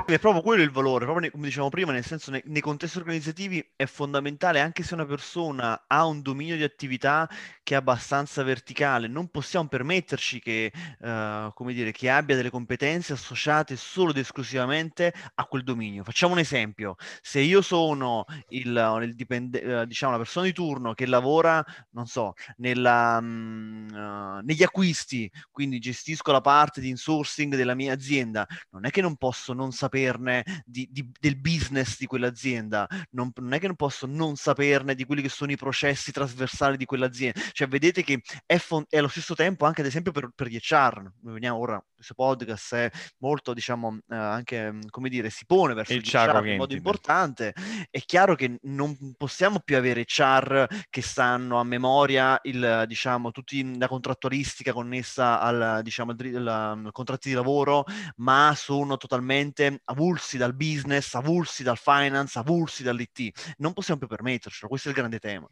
È 0.07 0.19
proprio 0.19 0.41
quello 0.41 0.63
il 0.63 0.71
valore, 0.71 1.03
proprio 1.03 1.29
come 1.29 1.47
dicevamo 1.47 1.69
prima, 1.69 1.91
nel 1.91 2.05
senso 2.05 2.31
nei, 2.31 2.41
nei, 2.45 2.61
contesti 2.61 2.97
organizzativi 2.97 3.73
è 3.75 3.85
fondamentale 3.85 4.61
anche 4.61 4.81
se 4.81 4.93
una 4.93 5.05
persona 5.05 5.83
ha 5.85 6.05
un 6.05 6.21
dominio 6.21 6.55
di 6.55 6.63
attività 6.63 7.29
che 7.61 7.73
è 7.73 7.77
abbastanza 7.77 8.41
verticale, 8.41 9.09
non 9.09 9.27
possiamo 9.27 9.67
permetterci 9.67 10.39
che, 10.39 10.71
uh, 10.99 11.51
come 11.53 11.73
dire, 11.73 11.91
che 11.91 12.09
abbia 12.09 12.37
delle 12.37 12.49
competenze 12.49 13.11
associate 13.11 13.75
solo 13.75 14.11
ed 14.11 14.17
esclusivamente 14.19 15.13
a 15.35 15.43
quel 15.43 15.65
dominio. 15.65 16.05
Facciamo 16.05 16.31
un 16.31 16.39
esempio, 16.39 16.95
se 17.21 17.41
io 17.41 17.61
sono 17.61 18.23
il, 18.47 18.99
il 19.01 19.13
dipende, 19.13 19.59
uh, 19.59 19.85
diciamo, 19.85 20.13
la 20.13 20.19
persona 20.19 20.45
di 20.45 20.53
turno 20.53 20.93
che 20.93 21.05
lavora, 21.05 21.61
non 21.89 22.05
so, 22.05 22.31
nella, 22.59 23.17
um, 23.19 23.87
uh, 23.91 24.45
negli 24.45 24.63
acquisti, 24.63 25.29
quindi 25.51 25.79
gestisco 25.79 26.31
la 26.31 26.39
parte 26.39 26.79
di 26.79 26.87
insourcing 26.87 27.57
della 27.57 27.75
mia 27.75 27.91
azienda, 27.91 28.47
non 28.69 28.85
è 28.85 28.89
che 28.89 29.01
non 29.01 29.17
posso 29.17 29.51
non 29.51 29.73
sapere 29.73 29.95
saperne 29.97 30.43
di, 30.65 30.87
di, 30.91 31.09
del 31.19 31.37
business 31.37 31.97
di 31.97 32.05
quell'azienda, 32.05 32.87
non, 33.11 33.31
non, 33.35 33.53
è 33.53 33.59
che 33.59 33.67
non 33.67 33.75
posso 33.75 34.05
non 34.05 34.35
saperne 34.35 34.95
di 34.95 35.05
quelli 35.05 35.21
che 35.21 35.29
sono 35.29 35.51
i 35.51 35.57
processi 35.57 36.11
trasversali 36.11 36.77
di 36.77 36.85
quell'azienda. 36.85 37.39
Cioè, 37.51 37.67
vedete 37.67 38.03
che 38.03 38.21
è, 38.45 38.57
fon- 38.57 38.85
è 38.87 38.97
allo 38.97 39.07
stesso 39.07 39.35
tempo 39.35 39.65
anche, 39.65 39.81
ad 39.81 39.87
esempio, 39.87 40.11
per, 40.11 40.29
per 40.35 40.47
gli 40.47 40.57
HR. 40.59 41.11
Noi 41.21 41.33
veniamo 41.33 41.57
ora, 41.57 41.83
questo 41.97 42.13
podcast 42.13 42.75
è 42.75 42.91
molto, 43.17 43.55
diciamo, 43.55 43.97
eh, 44.07 44.15
anche, 44.15 44.79
come 44.91 45.09
dire, 45.09 45.31
si 45.31 45.47
pone 45.47 45.73
verso 45.73 45.93
il 45.93 46.03
HR 46.05 46.45
in 46.45 46.57
modo 46.57 46.75
importante. 46.75 47.53
È 47.89 47.99
chiaro 48.01 48.35
che 48.35 48.59
non 48.61 49.15
possiamo 49.17 49.59
più 49.59 49.77
avere 49.77 50.05
HR 50.07 50.67
che 50.91 51.01
sanno 51.01 51.59
a 51.59 51.63
memoria 51.63 52.39
il, 52.43 52.83
diciamo, 52.85 53.31
tutti 53.31 53.77
la 53.79 53.87
contrattualistica 53.87 54.73
connessa 54.73 55.41
al, 55.41 55.79
diciamo, 55.81 56.11
al, 56.11 56.89
contratti 56.91 57.29
di 57.29 57.35
lavoro, 57.35 57.85
ma 58.17 58.53
sono 58.55 58.97
totalmente 58.97 59.81
avulsi 59.85 60.37
dal 60.37 60.53
business, 60.53 61.15
avulsi 61.15 61.63
dal 61.63 61.77
finance, 61.77 62.37
avulsi 62.37 62.83
dall'IT. 62.83 63.55
Non 63.57 63.73
possiamo 63.73 63.99
più 63.99 64.07
permettercelo, 64.07 64.69
questo 64.69 64.89
è 64.89 64.91
il 64.91 64.97
grande 64.97 65.17
tema. 65.17 65.49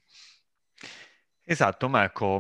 Esatto, 1.44 1.90
Marco. 1.90 2.40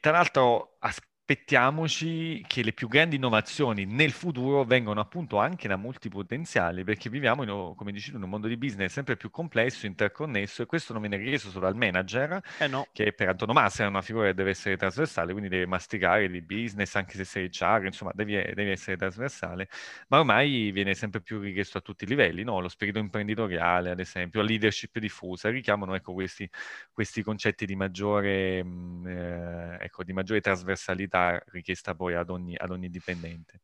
Tra 0.00 0.12
l'altro, 0.12 0.76
aspettiamoci 1.26 2.44
che 2.46 2.62
le 2.62 2.74
più 2.74 2.86
grandi 2.86 3.16
innovazioni 3.16 3.86
nel 3.86 4.12
futuro 4.12 4.62
vengano 4.64 5.00
appunto 5.00 5.38
anche 5.38 5.66
da 5.66 5.76
multipotenziali, 5.76 6.84
perché 6.84 7.08
viviamo, 7.08 7.42
in, 7.44 7.74
come 7.74 7.92
dici 7.92 8.10
tu, 8.10 8.18
in 8.18 8.24
un 8.24 8.28
mondo 8.28 8.46
di 8.46 8.58
business 8.58 8.92
sempre 8.92 9.16
più 9.16 9.30
complesso, 9.30 9.86
interconnesso, 9.86 10.60
e 10.60 10.66
questo 10.66 10.92
non 10.92 11.00
viene 11.00 11.16
richiesto 11.16 11.48
solo 11.48 11.66
al 11.66 11.76
manager, 11.76 12.42
eh 12.58 12.66
no. 12.66 12.86
che 12.92 13.14
per 13.14 13.30
antonomasia 13.30 13.86
è 13.86 13.88
una 13.88 14.02
figura 14.02 14.26
che 14.26 14.34
deve 14.34 14.50
essere 14.50 14.76
trasversale, 14.76 15.32
quindi 15.32 15.48
deve 15.48 15.66
masticare 15.66 16.28
di 16.28 16.42
business, 16.42 16.94
anche 16.94 17.16
se 17.16 17.24
sei 17.24 17.48
HR, 17.50 17.86
insomma, 17.86 18.10
devi, 18.14 18.34
devi, 18.34 18.70
essere 18.70 18.98
trasversale, 18.98 19.68
ma 20.08 20.18
ormai 20.18 20.72
viene 20.72 20.92
sempre 20.92 21.22
più 21.22 21.40
richiesto 21.40 21.78
a 21.78 21.80
tutti 21.80 22.04
i 22.04 22.06
livelli, 22.06 22.42
no? 22.42 22.60
lo 22.60 22.68
spirito 22.68 22.98
imprenditoriale, 22.98 23.90
ad 23.90 23.98
esempio, 23.98 24.42
la 24.42 24.48
leadership 24.48 24.98
diffusa, 24.98 25.48
richiamano 25.48 25.94
ecco, 25.94 26.12
questi, 26.12 26.46
questi 26.92 27.22
concetti 27.22 27.64
di 27.64 27.76
maggiore, 27.76 28.62
mh, 28.62 28.68
mm, 28.68 29.06
eh, 29.06 29.78
ecco, 29.80 30.04
di 30.04 30.12
maggiore 30.12 30.42
trasversalità 30.42 31.13
capacità 31.14 31.42
richiesta 31.52 31.94
poi 31.94 32.14
ad 32.14 32.30
ogni, 32.30 32.56
ad 32.56 32.70
ogni 32.70 32.90
dipendente. 32.90 33.60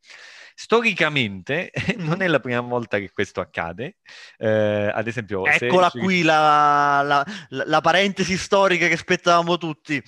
Storicamente 0.55 1.73
non 1.99 2.23
è 2.23 2.29
la 2.29 2.41
prima 2.41 2.61
volta 2.61 2.99
che 2.99 3.11
questo 3.11 3.41
accade, 3.41 3.97
eh, 4.39 4.91
ad 4.93 5.07
esempio... 5.07 5.45
Eccola 5.47 5.91
se... 5.91 5.99
qui 5.99 6.23
la, 6.23 7.03
la, 7.03 7.27
la 7.49 7.81
parentesi 7.81 8.37
storica 8.37 8.87
che 8.87 8.95
aspettavamo 8.95 9.59
tutti. 9.59 10.03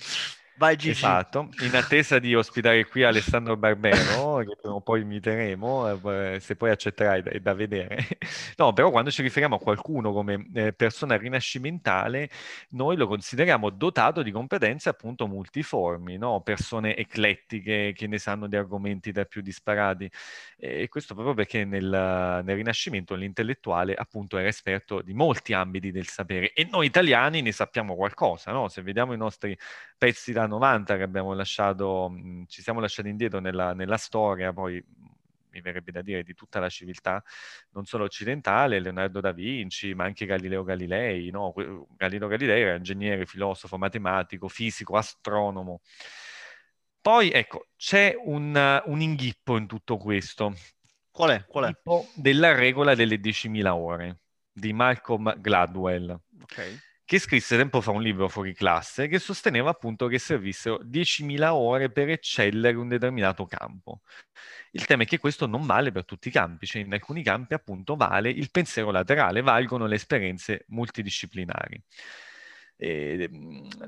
Vai 0.63 0.77
Gigi. 0.77 0.91
Esatto, 0.91 1.49
in 1.59 1.75
attesa 1.75 2.19
di 2.19 2.33
ospitare 2.33 2.85
qui 2.85 3.03
Alessandro 3.03 3.57
Barbero, 3.57 4.37
che 4.37 4.55
prima 4.55 4.75
o 4.75 4.79
poi 4.79 5.01
inviteremo, 5.01 5.99
eh, 6.09 6.39
se 6.39 6.55
poi 6.55 6.69
accetterai 6.69 7.21
è 7.21 7.39
da 7.41 7.53
vedere. 7.53 7.97
No, 8.55 8.71
però 8.71 8.91
quando 8.91 9.09
ci 9.09 9.23
riferiamo 9.23 9.55
a 9.55 9.59
qualcuno 9.59 10.13
come 10.13 10.47
eh, 10.53 10.73
persona 10.73 11.17
rinascimentale, 11.17 12.29
noi 12.69 12.95
lo 12.95 13.07
consideriamo 13.07 13.71
dotato 13.71 14.21
di 14.21 14.31
competenze 14.31 14.89
appunto 14.89 15.27
multiformi, 15.27 16.17
no? 16.17 16.41
persone 16.41 16.95
eclettiche 16.95 17.93
che 17.95 18.07
ne 18.07 18.19
sanno 18.19 18.47
di 18.47 18.55
argomenti 18.55 19.11
da 19.11 19.25
più 19.25 19.41
disparati. 19.41 20.09
E 20.55 20.87
questo 20.87 21.13
proprio 21.13 21.33
perché 21.33 21.65
nel, 21.65 21.83
nel 21.83 22.55
Rinascimento 22.55 23.15
l'intellettuale 23.15 23.95
appunto 23.95 24.37
era 24.37 24.47
esperto 24.47 25.01
di 25.01 25.13
molti 25.13 25.51
ambiti 25.53 25.91
del 25.91 26.07
sapere 26.07 26.53
e 26.53 26.65
noi 26.69 26.85
italiani 26.85 27.41
ne 27.41 27.51
sappiamo 27.51 27.95
qualcosa, 27.95 28.51
no? 28.51 28.69
Se 28.69 28.81
vediamo 28.81 29.13
i 29.13 29.17
nostri 29.17 29.57
pezzi 30.03 30.33
da 30.33 30.45
90 30.45 30.97
che 30.97 31.03
abbiamo 31.03 31.33
lasciato, 31.33 32.13
ci 32.47 32.61
siamo 32.61 32.81
lasciati 32.81 33.07
indietro 33.07 33.39
nella, 33.39 33.73
nella 33.73 33.95
storia, 33.95 34.51
poi 34.51 34.83
mi 35.51 35.61
verrebbe 35.61 35.93
da 35.93 36.01
dire 36.01 36.23
di 36.23 36.33
tutta 36.33 36.59
la 36.59 36.67
civiltà, 36.67 37.23
non 37.69 37.85
solo 37.85 38.03
occidentale, 38.03 38.81
Leonardo 38.81 39.21
da 39.21 39.31
Vinci, 39.31 39.93
ma 39.93 40.03
anche 40.03 40.25
Galileo 40.25 40.63
Galilei. 40.65 41.29
No? 41.29 41.53
Galileo 41.95 42.27
Galilei 42.27 42.63
era 42.63 42.75
ingegnere, 42.75 43.25
filosofo, 43.25 43.77
matematico, 43.77 44.49
fisico, 44.49 44.97
astronomo. 44.97 45.79
Poi, 46.99 47.31
ecco, 47.31 47.67
c'è 47.77 48.13
un, 48.25 48.81
un 48.85 48.99
inghippo 48.99 49.55
in 49.55 49.67
tutto 49.67 49.95
questo. 49.95 50.53
Qual 51.11 51.29
è? 51.29 51.45
Qual 51.45 51.63
è? 51.63 51.73
Della 52.13 52.53
regola 52.53 52.93
delle 52.93 53.21
10.000 53.21 53.67
ore 53.69 54.19
di 54.51 54.73
Malcolm 54.73 55.33
Gladwell. 55.39 56.19
Ok 56.41 56.91
che 57.05 57.19
scrisse 57.19 57.57
tempo 57.57 57.81
fa 57.81 57.91
un 57.91 58.01
libro 58.01 58.29
fuori 58.29 58.53
classe 58.53 59.07
che 59.07 59.19
sosteneva 59.19 59.69
appunto 59.69 60.07
che 60.07 60.19
servissero 60.19 60.79
10.000 60.83 61.47
ore 61.49 61.91
per 61.91 62.09
eccellere 62.09 62.77
un 62.77 62.87
determinato 62.87 63.45
campo. 63.45 64.01
Il 64.71 64.85
tema 64.85 65.03
è 65.03 65.05
che 65.05 65.19
questo 65.19 65.45
non 65.45 65.65
vale 65.65 65.91
per 65.91 66.05
tutti 66.05 66.29
i 66.29 66.31
campi, 66.31 66.65
cioè 66.65 66.81
in 66.81 66.93
alcuni 66.93 67.23
campi 67.23 67.53
appunto 67.53 67.95
vale 67.95 68.29
il 68.29 68.49
pensiero 68.51 68.91
laterale, 68.91 69.41
valgono 69.41 69.85
le 69.85 69.95
esperienze 69.95 70.65
multidisciplinari. 70.69 71.81
Eh, 72.75 73.29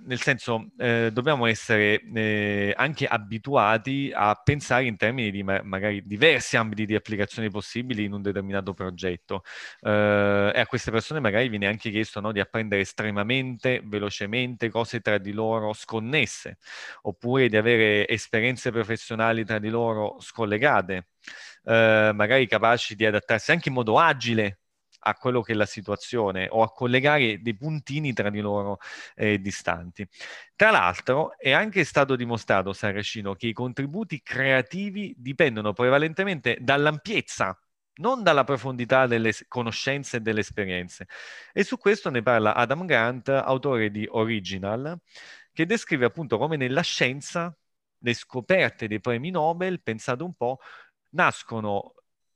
nel 0.05 0.21
senso, 0.21 0.67
eh, 0.77 1.09
dobbiamo 1.11 1.47
essere 1.47 2.01
eh, 2.13 2.73
anche 2.77 3.05
abituati 3.07 4.11
a 4.13 4.33
pensare 4.41 4.85
in 4.85 4.95
termini 4.95 5.31
di 5.31 5.43
ma- 5.43 5.61
magari 5.63 6.01
diversi 6.05 6.55
ambiti 6.55 6.85
di 6.85 6.95
applicazione 6.95 7.49
possibili 7.49 8.03
in 8.05 8.13
un 8.13 8.21
determinato 8.21 8.73
progetto. 8.73 9.43
Eh, 9.81 10.51
e 10.55 10.59
a 10.59 10.65
queste 10.67 10.91
persone 10.91 11.19
magari 11.19 11.49
viene 11.49 11.67
anche 11.67 11.89
chiesto 11.89 12.19
no, 12.21 12.31
di 12.31 12.39
apprendere 12.39 12.81
estremamente 12.81 13.81
velocemente 13.83 14.69
cose 14.69 15.01
tra 15.01 15.17
di 15.17 15.31
loro 15.33 15.73
sconnesse, 15.73 16.57
oppure 17.03 17.49
di 17.49 17.57
avere 17.57 18.07
esperienze 18.07 18.71
professionali 18.71 19.43
tra 19.45 19.59
di 19.59 19.69
loro 19.69 20.17
scollegate, 20.19 21.07
eh, 21.63 22.11
magari 22.13 22.47
capaci 22.47 22.95
di 22.95 23.05
adattarsi 23.05 23.51
anche 23.51 23.69
in 23.69 23.75
modo 23.75 23.99
agile 23.99 24.59
a 25.07 25.13
quello 25.15 25.41
che 25.41 25.53
è 25.53 25.55
la 25.55 25.67
situazione 25.67 26.47
o 26.49 26.63
a 26.63 26.71
collegare 26.71 27.41
dei 27.41 27.55
puntini 27.55 28.11
tra 28.13 28.29
di 28.31 28.39
loro 28.39 28.79
eh, 29.15 29.39
distanti. 29.39 30.07
Tra 30.55 30.71
l'altro 30.71 31.37
è 31.37 31.51
anche 31.51 31.83
stato 31.83 32.15
dimostrato, 32.15 32.73
Saracino, 32.73 33.35
che 33.35 33.47
i 33.47 33.53
contributi 33.53 34.21
creativi 34.23 35.13
dipendono 35.17 35.73
prevalentemente 35.73 36.57
dall'ampiezza 36.59 37.57
non 37.97 38.23
dalla 38.23 38.43
profondità 38.43 39.07
delle 39.07 39.33
conoscenze 39.47 40.17
e 40.17 40.19
delle 40.19 40.41
esperienze. 40.41 41.07
E 41.53 41.63
su 41.63 41.77
questo 41.77 42.09
ne 42.09 42.21
parla 42.21 42.53
Adam 42.53 42.85
Grant, 42.85 43.29
autore 43.29 43.89
di 43.89 44.05
Original, 44.09 44.99
che 45.53 45.65
descrive 45.65 46.05
appunto 46.05 46.37
come 46.37 46.57
nella 46.57 46.81
scienza 46.81 47.55
le 47.99 48.13
scoperte 48.13 48.87
dei 48.87 48.99
premi 48.99 49.29
Nobel, 49.29 49.81
pensate 49.81 50.23
un 50.23 50.33
po', 50.33 50.59
nascono 51.11 51.94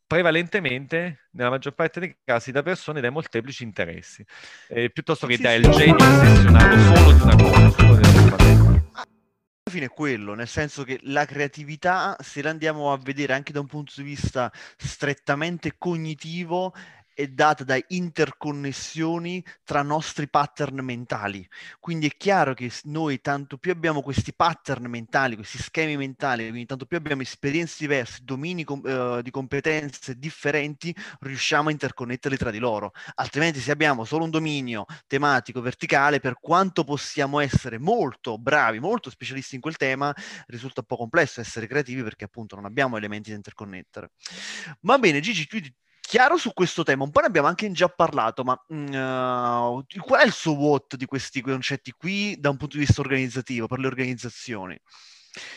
prevalentemente, 0.09 1.27
nella 1.33 1.51
maggior 1.51 1.75
parte 1.75 1.99
dei 1.99 2.17
casi, 2.23 2.51
da 2.51 2.63
persone 2.63 2.99
dai 2.99 3.11
molteplici 3.11 3.61
interessi, 3.61 4.25
eh, 4.69 4.89
piuttosto 4.89 5.27
che 5.27 5.35
sì, 5.35 5.43
da 5.43 5.51
sì. 5.51 5.69
genio 5.69 5.95
ossessionato 5.97 6.79
solo 6.79 7.11
di 7.13 7.21
una 7.21 7.35
cosa, 7.35 7.69
solo 7.69 7.93
Alla 7.93 9.69
fine 9.69 9.85
è 9.85 9.89
quello, 9.89 10.33
nel 10.33 10.47
senso 10.47 10.83
che 10.83 10.99
la 11.03 11.25
creatività, 11.25 12.17
se 12.21 12.41
la 12.41 12.49
andiamo 12.49 12.91
a 12.91 12.97
vedere 12.97 13.33
anche 13.33 13.53
da 13.53 13.59
un 13.59 13.67
punto 13.67 13.93
di 13.97 14.01
vista 14.01 14.51
strettamente 14.77 15.75
cognitivo, 15.77 16.73
è 17.19 17.27
data 17.27 17.65
da 17.65 17.77
interconnessioni 17.89 19.43
tra 19.65 19.81
nostri 19.81 20.29
pattern 20.29 20.79
mentali. 20.79 21.45
Quindi 21.77 22.07
è 22.07 22.15
chiaro 22.15 22.53
che 22.53 22.71
noi 22.83 23.19
tanto 23.19 23.57
più 23.57 23.71
abbiamo 23.71 24.01
questi 24.01 24.33
pattern 24.33 24.85
mentali, 24.85 25.35
questi 25.35 25.57
schemi 25.57 25.97
mentali, 25.97 26.47
quindi 26.47 26.65
tanto 26.65 26.85
più 26.85 26.95
abbiamo 26.95 27.21
esperienze 27.21 27.75
diverse, 27.79 28.19
domini 28.23 28.63
com- 28.63 28.79
uh, 28.85 29.21
di 29.21 29.31
competenze 29.31 30.17
differenti, 30.17 30.95
riusciamo 31.19 31.67
a 31.67 31.71
interconnetterli 31.73 32.37
tra 32.37 32.51
di 32.51 32.59
loro. 32.59 32.93
Altrimenti 33.15 33.59
se 33.59 33.71
abbiamo 33.71 34.05
solo 34.05 34.23
un 34.23 34.29
dominio 34.29 34.85
tematico 35.05 35.59
verticale, 35.59 36.21
per 36.21 36.39
quanto 36.39 36.85
possiamo 36.85 37.41
essere 37.41 37.79
molto 37.79 38.37
bravi, 38.37 38.79
molto 38.79 39.09
specialisti 39.09 39.55
in 39.55 39.61
quel 39.61 39.75
tema, 39.75 40.15
risulta 40.47 40.79
un 40.79 40.85
po' 40.85 40.95
complesso 40.95 41.41
essere 41.41 41.67
creativi 41.67 42.01
perché 42.01 42.23
appunto 42.23 42.55
non 42.55 42.63
abbiamo 42.63 42.95
elementi 42.95 43.31
da 43.31 43.35
interconnettere. 43.35 44.11
Va 44.81 44.97
bene, 44.97 45.19
Gigi, 45.19 45.45
tu 45.45 45.57
chiaro 46.09 46.37
su 46.37 46.53
questo 46.53 46.81
tema, 46.81 47.03
un 47.03 47.11
po' 47.11 47.19
ne 47.19 47.27
abbiamo 47.27 47.47
anche 47.47 47.69
già 47.71 47.87
parlato, 47.87 48.43
ma 48.43 48.53
uh, 48.53 49.83
qual 50.01 50.21
è 50.21 50.25
il 50.25 50.31
suo 50.31 50.53
what 50.53 50.95
di 50.95 51.05
questi 51.05 51.39
concetti 51.39 51.91
qui 51.91 52.35
da 52.39 52.49
un 52.49 52.57
punto 52.57 52.77
di 52.77 52.83
vista 52.83 53.01
organizzativo, 53.01 53.67
per 53.67 53.77
le 53.77 53.85
organizzazioni? 53.85 54.79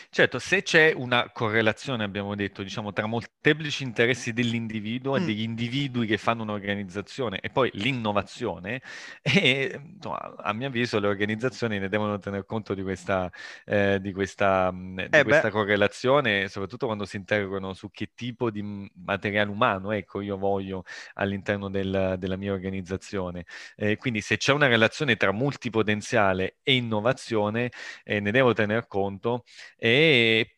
Certo, 0.09 0.37
se 0.37 0.61
c'è 0.61 0.93
una 0.95 1.31
correlazione, 1.31 2.03
abbiamo 2.03 2.35
detto, 2.35 2.61
diciamo, 2.61 2.93
tra 2.93 3.07
molteplici 3.07 3.83
interessi 3.83 4.31
dell'individuo 4.31 5.13
mm. 5.13 5.15
e 5.15 5.25
degli 5.25 5.41
individui 5.41 6.05
che 6.05 6.17
fanno 6.17 6.43
un'organizzazione 6.43 7.39
e 7.39 7.49
poi 7.49 7.71
l'innovazione, 7.73 8.81
e, 9.23 9.79
insomma, 9.95 10.35
a 10.37 10.53
mio 10.53 10.67
avviso 10.67 10.99
le 10.99 11.07
organizzazioni 11.07 11.79
ne 11.79 11.89
devono 11.89 12.19
tener 12.19 12.45
conto 12.45 12.75
di 12.75 12.83
questa, 12.83 13.31
eh, 13.65 13.99
di 13.99 14.13
questa, 14.13 14.71
mm, 14.71 14.97
di 14.97 15.07
eh 15.17 15.23
questa 15.23 15.49
correlazione, 15.49 16.47
soprattutto 16.47 16.85
quando 16.85 17.05
si 17.05 17.17
interrogano 17.17 17.73
su 17.73 17.89
che 17.89 18.11
tipo 18.13 18.51
di 18.51 18.61
materiale 19.03 19.49
umano 19.49 19.91
ecco, 19.91 20.21
io 20.21 20.37
voglio 20.37 20.83
all'interno 21.15 21.69
del, 21.69 22.15
della 22.19 22.35
mia 22.35 22.53
organizzazione. 22.53 23.45
Eh, 23.75 23.97
quindi 23.97 24.21
se 24.21 24.37
c'è 24.37 24.53
una 24.53 24.67
relazione 24.67 25.15
tra 25.15 25.31
multipotenziale 25.31 26.57
e 26.61 26.75
innovazione, 26.75 27.71
eh, 28.03 28.19
ne 28.19 28.31
devo 28.31 28.53
tener 28.53 28.87
conto 28.87 29.43
e 29.77 30.57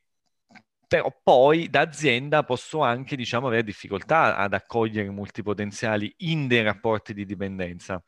però 0.88 1.13
poi 1.24 1.69
da 1.69 1.81
azienda 1.81 2.43
posso 2.43 2.81
anche 2.81 3.15
diciamo, 3.15 3.47
avere 3.47 3.63
difficoltà 3.63 4.38
ad 4.38 4.53
accogliere 4.53 5.09
multipotenziali 5.09 6.13
in 6.19 6.47
dei 6.47 6.62
rapporti 6.62 7.13
di 7.13 7.25
dipendenza. 7.25 8.01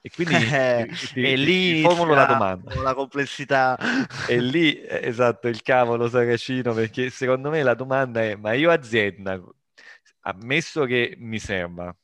E 0.00 0.10
quindi 0.10 0.34
eh, 0.52 0.88
ti, 1.12 1.22
e 1.22 1.36
lì 1.36 1.80
formulo 1.82 2.14
la 2.14 2.26
domanda. 2.26 2.80
la 2.80 2.94
complessità. 2.94 3.76
E 4.28 4.40
lì 4.40 4.80
esatto 4.86 5.48
il 5.48 5.62
cavolo 5.62 6.08
saracino 6.08 6.74
perché 6.74 7.10
secondo 7.10 7.50
me 7.50 7.62
la 7.62 7.74
domanda 7.74 8.22
è 8.22 8.36
ma 8.36 8.52
io 8.52 8.70
azienda 8.70 9.40
ammesso 10.20 10.84
che 10.84 11.14
mi 11.18 11.38
serva 11.38 11.94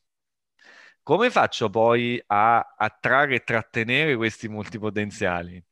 come 1.02 1.30
faccio 1.30 1.68
poi 1.68 2.22
a 2.26 2.74
attrarre 2.76 3.36
e 3.36 3.44
trattenere 3.44 4.16
questi 4.16 4.48
multipotenziali 4.48 5.62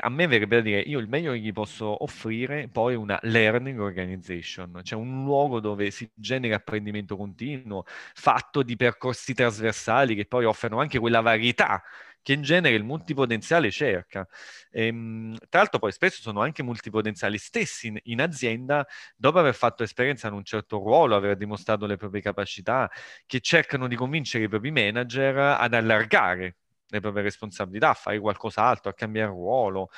a 0.00 0.08
me 0.08 0.26
verrebbe 0.26 0.56
da 0.56 0.62
dire, 0.62 0.80
io 0.80 0.98
il 0.98 1.08
meglio 1.08 1.32
che 1.32 1.38
gli 1.38 1.52
posso 1.52 2.02
offrire 2.02 2.68
poi 2.68 2.94
una 2.94 3.18
learning 3.22 3.78
organization, 3.80 4.80
cioè 4.82 4.98
un 4.98 5.24
luogo 5.24 5.60
dove 5.60 5.90
si 5.90 6.10
genera 6.14 6.56
apprendimento 6.56 7.16
continuo, 7.16 7.84
fatto 8.14 8.62
di 8.62 8.76
percorsi 8.76 9.34
trasversali 9.34 10.14
che 10.14 10.26
poi 10.26 10.44
offrono 10.44 10.80
anche 10.80 10.98
quella 10.98 11.20
varietà 11.20 11.82
che 12.24 12.32
in 12.32 12.42
genere 12.42 12.74
il 12.74 12.84
multipotenziale 12.84 13.70
cerca. 13.70 14.26
Ehm, 14.70 15.36
tra 15.50 15.60
l'altro 15.60 15.78
poi 15.78 15.92
spesso 15.92 16.22
sono 16.22 16.40
anche 16.40 16.62
multipotenziali 16.62 17.36
stessi 17.38 17.88
in, 17.88 17.98
in, 18.04 18.20
azienda, 18.22 18.86
dopo 19.14 19.38
aver 19.38 19.54
fatto 19.54 19.82
esperienza 19.82 20.28
in 20.28 20.34
un 20.34 20.44
certo 20.44 20.78
ruolo, 20.78 21.14
aver 21.16 21.36
dimostrato 21.36 21.84
le 21.86 21.96
proprie 21.96 22.22
capacità, 22.22 22.90
che 23.26 23.40
cercano 23.40 23.88
di 23.88 23.94
convincere 23.96 24.44
i 24.44 24.48
propri 24.48 24.70
manager 24.70 25.36
ad 25.36 25.74
allargare 25.74 26.56
le 26.88 27.00
proprie 27.00 27.22
responsabilità, 27.22 27.90
a 27.90 27.94
fare 27.94 28.18
qualcos'altro, 28.18 28.90
a 28.90 28.94
cambiare 28.94 29.30
ruolo. 29.30 29.90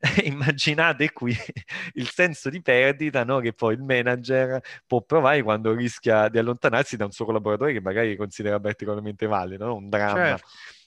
Immaginate 0.24 1.12
qui 1.12 1.34
il 1.94 2.08
senso 2.10 2.50
di 2.50 2.60
perdita 2.60 3.24
no? 3.24 3.40
che 3.40 3.52
poi 3.52 3.74
il 3.74 3.82
manager 3.82 4.60
può 4.86 5.02
provare 5.02 5.42
quando 5.42 5.72
rischia 5.74 6.28
di 6.28 6.38
allontanarsi 6.38 6.96
da 6.96 7.04
un 7.06 7.12
suo 7.12 7.24
collaboratore 7.24 7.72
che 7.72 7.80
magari 7.80 8.16
considera 8.16 8.60
particolarmente 8.60 9.26
valido, 9.26 9.66
no? 9.66 9.76
un 9.76 9.88
dramma. 9.88 10.26
Certo. 10.26 10.46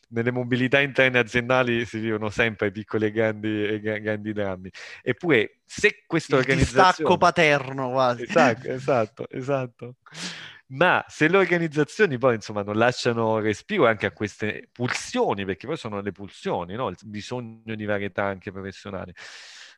Nelle 0.10 0.32
mobilità 0.32 0.80
interne 0.80 1.20
aziendali 1.20 1.84
si 1.84 2.00
vivono 2.00 2.30
sempre 2.30 2.72
piccoli 2.72 3.08
e 3.08 3.12
grandi, 3.12 3.66
e 3.66 3.82
grandi 3.82 4.32
drammi. 4.32 4.70
Eppure, 5.02 5.58
se 5.66 6.06
questa 6.08 6.38
organizzazione... 6.38 6.88
Distacco 6.88 7.18
paterno 7.18 7.92
quasi. 7.92 8.24
Esatto, 8.24 8.68
esatto, 8.70 9.30
esatto 9.30 9.96
ma 10.70 11.04
se 11.08 11.28
le 11.28 11.38
organizzazioni 11.38 12.18
poi 12.18 12.36
insomma 12.36 12.64
non 12.64 12.78
lasciano 12.78 13.40
respiro 13.40 13.88
anche 13.88 14.06
a 14.06 14.12
queste 14.12 14.70
pulsioni, 14.72 15.46
perché 15.46 15.68
poi 15.68 15.78
sono 15.78 16.02
le 16.02 16.12
pulsioni, 16.12 16.76
no? 16.76 16.90
il 16.90 16.98
bisogno 17.04 17.76
di 17.76 17.86
varietà 17.86 18.24
anche 18.26 18.52
professionale. 18.52 19.14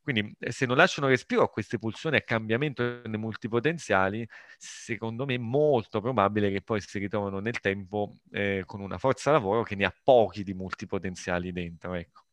Quindi 0.01 0.36
eh, 0.39 0.51
se 0.51 0.65
non 0.65 0.77
lasciano 0.77 1.08
respiro 1.08 1.43
a 1.43 1.50
queste 1.50 1.77
pulsioni 1.77 2.15
a 2.15 2.22
cambiamento 2.22 3.01
nei 3.05 3.19
multipotenziali, 3.19 4.27
secondo 4.58 5.25
me 5.25 5.36
è 5.36 5.38
molto 5.38 6.01
probabile 6.01 6.51
che 6.51 6.62
poi 6.62 6.81
si 6.81 6.98
ritrovano 7.00 7.39
nel 7.39 7.60
tempo 7.60 8.17
eh, 8.31 8.63
con 8.65 8.81
una 8.81 8.98
forza 8.98 9.31
lavoro 9.31 9.63
che 9.63 9.75
ne 9.75 9.86
ha 9.86 9.93
pochi 10.03 10.43
di 10.43 10.53
multipotenziali 10.53 11.51
dentro. 11.51 11.93
Ecco. 11.93 12.24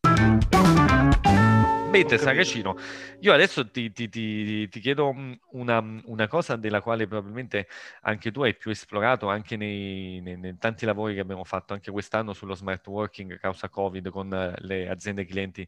Mentre 1.96 2.18
Saracino, 2.18 2.76
io 3.20 3.32
adesso 3.32 3.70
ti, 3.70 3.90
ti, 3.90 4.08
ti, 4.10 4.68
ti 4.68 4.80
chiedo 4.80 5.14
mm, 5.14 5.32
una, 5.52 5.82
una, 6.04 6.28
cosa 6.28 6.56
della 6.56 6.82
quale 6.82 7.06
probabilmente 7.06 7.68
anche 8.02 8.30
tu 8.30 8.42
hai 8.42 8.54
più 8.54 8.70
esplorato 8.70 9.28
anche 9.28 9.56
nei, 9.56 10.20
nei, 10.20 10.36
nei, 10.36 10.58
tanti 10.58 10.84
lavori 10.84 11.14
che 11.14 11.20
abbiamo 11.20 11.44
fatto 11.44 11.72
anche 11.72 11.90
quest'anno 11.90 12.34
sullo 12.34 12.54
smart 12.54 12.86
working 12.86 13.38
causa 13.38 13.70
Covid 13.70 14.10
con 14.10 14.30
eh, 14.32 14.54
le 14.58 14.88
aziende 14.90 15.24
clienti 15.24 15.66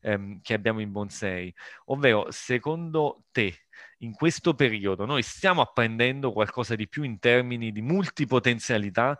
ehm, 0.00 0.40
che 0.42 0.54
abbiamo 0.54 0.80
in 0.80 0.90
Bonsei, 0.90 1.54
ovvero 1.86 2.26
secondo 2.30 3.22
te 3.30 3.54
in 3.98 4.12
questo 4.12 4.54
periodo 4.54 5.04
noi 5.04 5.22
stiamo 5.22 5.60
apprendendo 5.60 6.32
qualcosa 6.32 6.74
di 6.74 6.88
più 6.88 7.04
in 7.04 7.18
termini 7.18 7.70
di 7.70 7.82
multipotenzialità 7.82 9.18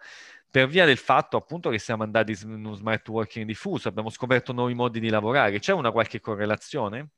per 0.51 0.67
via 0.69 0.85
del 0.85 0.97
fatto 0.97 1.37
appunto 1.37 1.71
che 1.71 1.79
siamo 1.79 2.03
andati 2.03 2.37
in 2.43 2.53
uno 2.53 2.75
smart 2.75 3.07
working 3.09 3.47
diffuso, 3.47 3.89
abbiamo 3.89 4.11
scoperto 4.11 4.53
nuovi 4.53 4.75
modi 4.75 5.01
di 5.01 5.09
lavorare, 5.09 5.59
c'è 5.59 5.73
una 5.73 5.91
qualche 5.91 6.21
correlazione? 6.21 7.11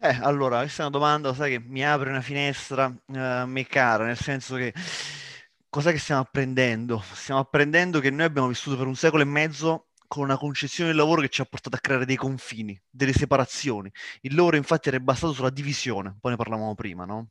Eh, 0.00 0.18
allora, 0.20 0.58
questa 0.58 0.82
è 0.82 0.86
una 0.86 0.98
domanda, 0.98 1.32
sai, 1.32 1.52
che 1.52 1.58
mi 1.60 1.84
apre 1.84 2.10
una 2.10 2.20
finestra 2.20 2.94
eh, 3.06 3.44
me 3.46 3.66
cara, 3.66 4.04
nel 4.04 4.18
senso 4.18 4.54
che 4.56 4.74
cos'è 5.68 5.92
che 5.92 5.98
stiamo 5.98 6.20
apprendendo? 6.20 7.02
Stiamo 7.12 7.40
apprendendo 7.40 8.00
che 8.00 8.10
noi 8.10 8.26
abbiamo 8.26 8.48
vissuto 8.48 8.76
per 8.76 8.86
un 8.86 8.94
secolo 8.96 9.22
e 9.22 9.26
mezzo 9.26 9.88
con 10.06 10.24
una 10.24 10.36
concezione 10.36 10.90
del 10.90 10.98
lavoro 10.98 11.22
che 11.22 11.30
ci 11.30 11.40
ha 11.40 11.44
portato 11.46 11.76
a 11.76 11.78
creare 11.78 12.04
dei 12.04 12.16
confini, 12.16 12.78
delle 12.90 13.12
separazioni. 13.14 13.90
Il 14.20 14.34
lavoro 14.34 14.56
infatti 14.56 14.88
era 14.88 15.00
basato 15.00 15.32
sulla 15.32 15.50
divisione, 15.50 16.16
poi 16.20 16.32
ne 16.32 16.36
parlavamo 16.36 16.74
prima, 16.74 17.04
no? 17.06 17.30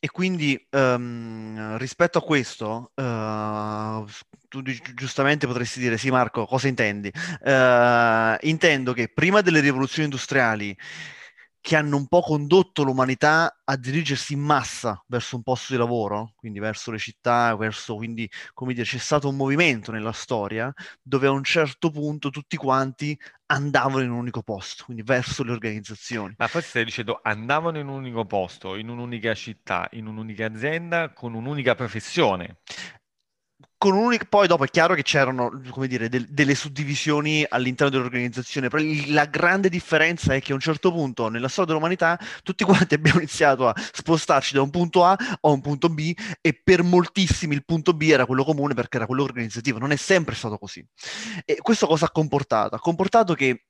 E 0.00 0.08
quindi 0.10 0.56
um, 0.70 1.76
rispetto 1.76 2.18
a 2.18 2.22
questo, 2.22 2.92
uh, 2.94 4.06
tu 4.48 4.62
giustamente 4.94 5.48
potresti 5.48 5.80
dire, 5.80 5.98
sì 5.98 6.08
Marco, 6.08 6.46
cosa 6.46 6.68
intendi? 6.68 7.10
Uh, 7.40 8.36
intendo 8.46 8.92
che 8.92 9.08
prima 9.08 9.40
delle 9.40 9.58
rivoluzioni 9.58 10.04
industriali 10.04 10.76
che 11.68 11.76
hanno 11.76 11.98
un 11.98 12.06
po' 12.06 12.22
condotto 12.22 12.82
l'umanità 12.82 13.60
a 13.62 13.76
dirigersi 13.76 14.32
in 14.32 14.40
massa 14.40 15.04
verso 15.06 15.36
un 15.36 15.42
posto 15.42 15.74
di 15.74 15.78
lavoro, 15.78 16.32
quindi 16.34 16.60
verso 16.60 16.90
le 16.90 16.96
città, 16.96 17.54
verso, 17.56 17.94
quindi, 17.96 18.26
come 18.54 18.72
dire, 18.72 18.86
c'è 18.86 18.96
stato 18.96 19.28
un 19.28 19.36
movimento 19.36 19.92
nella 19.92 20.12
storia 20.12 20.72
dove 21.02 21.26
a 21.26 21.30
un 21.30 21.44
certo 21.44 21.90
punto 21.90 22.30
tutti 22.30 22.56
quanti 22.56 23.14
andavano 23.48 24.02
in 24.02 24.10
un 24.10 24.16
unico 24.16 24.40
posto, 24.40 24.84
quindi 24.84 25.02
verso 25.02 25.44
le 25.44 25.52
organizzazioni. 25.52 26.32
Ma 26.38 26.46
forse 26.46 26.68
stai 26.68 26.84
dicendo 26.86 27.20
andavano 27.22 27.78
in 27.78 27.88
un 27.88 27.96
unico 27.96 28.24
posto, 28.24 28.74
in 28.74 28.88
un'unica 28.88 29.34
città, 29.34 29.88
in 29.92 30.06
un'unica 30.06 30.46
azienda, 30.46 31.12
con 31.12 31.34
un'unica 31.34 31.74
professione 31.74 32.60
con 33.78 33.94
un 33.94 34.06
unico, 34.06 34.26
poi 34.28 34.48
dopo 34.48 34.64
è 34.64 34.68
chiaro 34.68 34.94
che 34.94 35.04
c'erano, 35.04 35.62
come 35.70 35.86
dire, 35.86 36.08
del, 36.08 36.26
delle 36.28 36.56
suddivisioni 36.56 37.46
all'interno 37.48 37.92
dell'organizzazione, 37.92 38.68
però 38.68 38.82
la 39.06 39.26
grande 39.26 39.68
differenza 39.68 40.34
è 40.34 40.42
che 40.42 40.50
a 40.50 40.56
un 40.56 40.60
certo 40.60 40.90
punto 40.90 41.28
nella 41.28 41.46
storia 41.46 41.72
dell'umanità 41.72 42.18
tutti 42.42 42.64
quanti 42.64 42.94
abbiamo 42.96 43.18
iniziato 43.20 43.68
a 43.68 43.74
spostarci 43.76 44.54
da 44.54 44.62
un 44.62 44.70
punto 44.70 45.04
A 45.04 45.12
a 45.12 45.48
un 45.48 45.60
punto 45.60 45.88
B 45.88 46.12
e 46.40 46.60
per 46.60 46.82
moltissimi 46.82 47.54
il 47.54 47.64
punto 47.64 47.94
B 47.94 48.02
era 48.02 48.26
quello 48.26 48.42
comune 48.42 48.74
perché 48.74 48.96
era 48.96 49.06
quello 49.06 49.22
organizzativo, 49.22 49.78
non 49.78 49.92
è 49.92 49.96
sempre 49.96 50.34
stato 50.34 50.58
così. 50.58 50.84
E 51.44 51.58
questo 51.62 51.86
cosa 51.86 52.06
ha 52.06 52.10
comportato? 52.10 52.74
Ha 52.74 52.80
comportato 52.80 53.34
che 53.34 53.67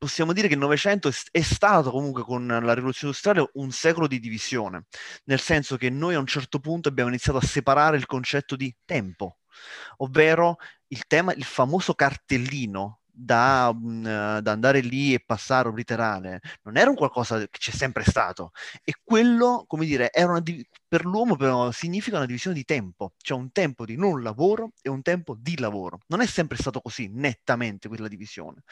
possiamo 0.00 0.32
dire 0.32 0.48
che 0.48 0.54
il 0.54 0.60
Novecento 0.60 1.10
è 1.30 1.42
stato 1.42 1.90
comunque 1.90 2.22
con 2.22 2.46
la 2.46 2.72
rivoluzione 2.72 3.12
industriale 3.12 3.50
un 3.54 3.70
secolo 3.70 4.06
di 4.06 4.18
divisione, 4.18 4.86
nel 5.24 5.40
senso 5.40 5.76
che 5.76 5.90
noi 5.90 6.14
a 6.14 6.18
un 6.18 6.26
certo 6.26 6.58
punto 6.58 6.88
abbiamo 6.88 7.10
iniziato 7.10 7.36
a 7.36 7.42
separare 7.42 7.98
il 7.98 8.06
concetto 8.06 8.56
di 8.56 8.74
tempo, 8.86 9.40
ovvero 9.98 10.56
il 10.88 11.06
tema, 11.06 11.34
il 11.34 11.44
famoso 11.44 11.92
cartellino 11.92 13.00
da, 13.12 13.68
uh, 13.68 14.40
da, 14.40 14.52
andare 14.52 14.80
lì 14.80 15.12
e 15.12 15.20
passare 15.20 15.68
obliterare, 15.68 16.40
non 16.62 16.78
era 16.78 16.88
un 16.88 16.96
qualcosa 16.96 17.38
che 17.38 17.58
c'è 17.58 17.70
sempre 17.70 18.02
stato. 18.04 18.52
E 18.82 18.94
quello, 19.04 19.64
come 19.66 19.84
dire, 19.84 20.10
div- 20.42 20.66
per 20.88 21.04
l'uomo 21.04 21.36
però 21.36 21.70
significa 21.72 22.16
una 22.16 22.24
divisione 22.24 22.56
di 22.56 22.64
tempo, 22.64 23.12
cioè 23.18 23.36
un 23.36 23.52
tempo 23.52 23.84
di 23.84 23.96
non 23.96 24.22
lavoro 24.22 24.72
e 24.80 24.88
un 24.88 25.02
tempo 25.02 25.36
di 25.38 25.58
lavoro. 25.58 25.98
Non 26.06 26.22
è 26.22 26.26
sempre 26.26 26.56
stato 26.56 26.80
così 26.80 27.10
nettamente 27.12 27.88
quella 27.88 28.08
divisione 28.08 28.62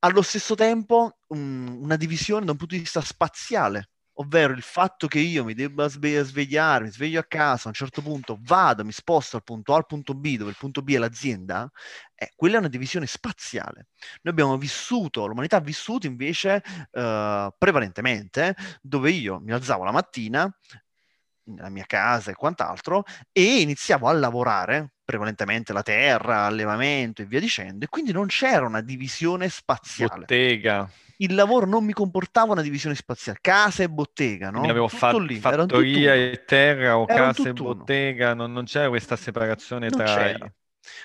allo 0.00 0.22
stesso 0.22 0.54
tempo 0.54 1.18
um, 1.28 1.78
una 1.82 1.96
divisione 1.96 2.44
da 2.44 2.52
un 2.52 2.56
punto 2.56 2.74
di 2.74 2.80
vista 2.80 3.00
spaziale, 3.00 3.90
ovvero 4.14 4.52
il 4.52 4.62
fatto 4.62 5.06
che 5.06 5.18
io 5.18 5.44
mi 5.44 5.54
debba 5.54 5.88
sve- 5.88 6.22
svegliare, 6.24 6.84
mi 6.84 6.90
sveglio 6.90 7.20
a 7.20 7.24
casa, 7.24 7.64
a 7.64 7.68
un 7.68 7.74
certo 7.74 8.02
punto 8.02 8.38
vado, 8.40 8.84
mi 8.84 8.92
sposto 8.92 9.36
dal 9.36 9.44
punto 9.44 9.72
A 9.74 9.76
al 9.76 9.86
punto 9.86 10.14
B, 10.14 10.36
dove 10.36 10.50
il 10.50 10.56
punto 10.58 10.82
B 10.82 10.92
è 10.94 10.98
l'azienda, 10.98 11.70
eh, 12.14 12.30
quella 12.34 12.56
è 12.56 12.58
una 12.58 12.68
divisione 12.68 13.06
spaziale. 13.06 13.88
Noi 14.22 14.32
abbiamo 14.32 14.56
vissuto, 14.58 15.26
l'umanità 15.26 15.56
ha 15.56 15.60
vissuto 15.60 16.06
invece 16.06 16.62
eh, 16.90 17.54
prevalentemente, 17.56 18.56
dove 18.82 19.10
io 19.10 19.40
mi 19.40 19.52
alzavo 19.52 19.84
la 19.84 19.92
mattina, 19.92 20.50
nella 21.54 21.68
mia 21.68 21.84
casa 21.86 22.30
e 22.30 22.34
quant'altro, 22.34 23.04
e 23.32 23.60
iniziavo 23.60 24.08
a 24.08 24.12
lavorare, 24.12 24.92
prevalentemente 25.04 25.72
la 25.72 25.82
terra, 25.82 26.44
allevamento 26.44 27.22
e 27.22 27.24
via 27.26 27.40
dicendo, 27.40 27.84
e 27.84 27.88
quindi 27.88 28.12
non 28.12 28.26
c'era 28.26 28.66
una 28.66 28.80
divisione 28.80 29.48
spaziale. 29.48 30.20
Bottega. 30.20 30.90
Il 31.16 31.34
lavoro 31.34 31.66
non 31.66 31.84
mi 31.84 31.92
comportava 31.92 32.52
una 32.52 32.62
divisione 32.62 32.94
spaziale, 32.94 33.38
casa 33.42 33.82
e 33.82 33.90
bottega, 33.90 34.46
no? 34.46 34.52
Quindi 34.52 34.70
avevo 34.70 34.88
fatto 34.88 35.18
lì, 35.18 35.38
fattoria 35.38 36.14
e 36.14 36.44
terra 36.46 36.96
o 36.96 37.04
casa 37.04 37.48
e 37.48 37.52
bottega, 37.52 38.32
non, 38.32 38.52
non, 38.52 38.64
c'era 38.64 38.88
questa 38.88 39.16
separazione 39.16 39.88
non 39.88 39.98
tra... 39.98 40.14
C'era. 40.14 40.52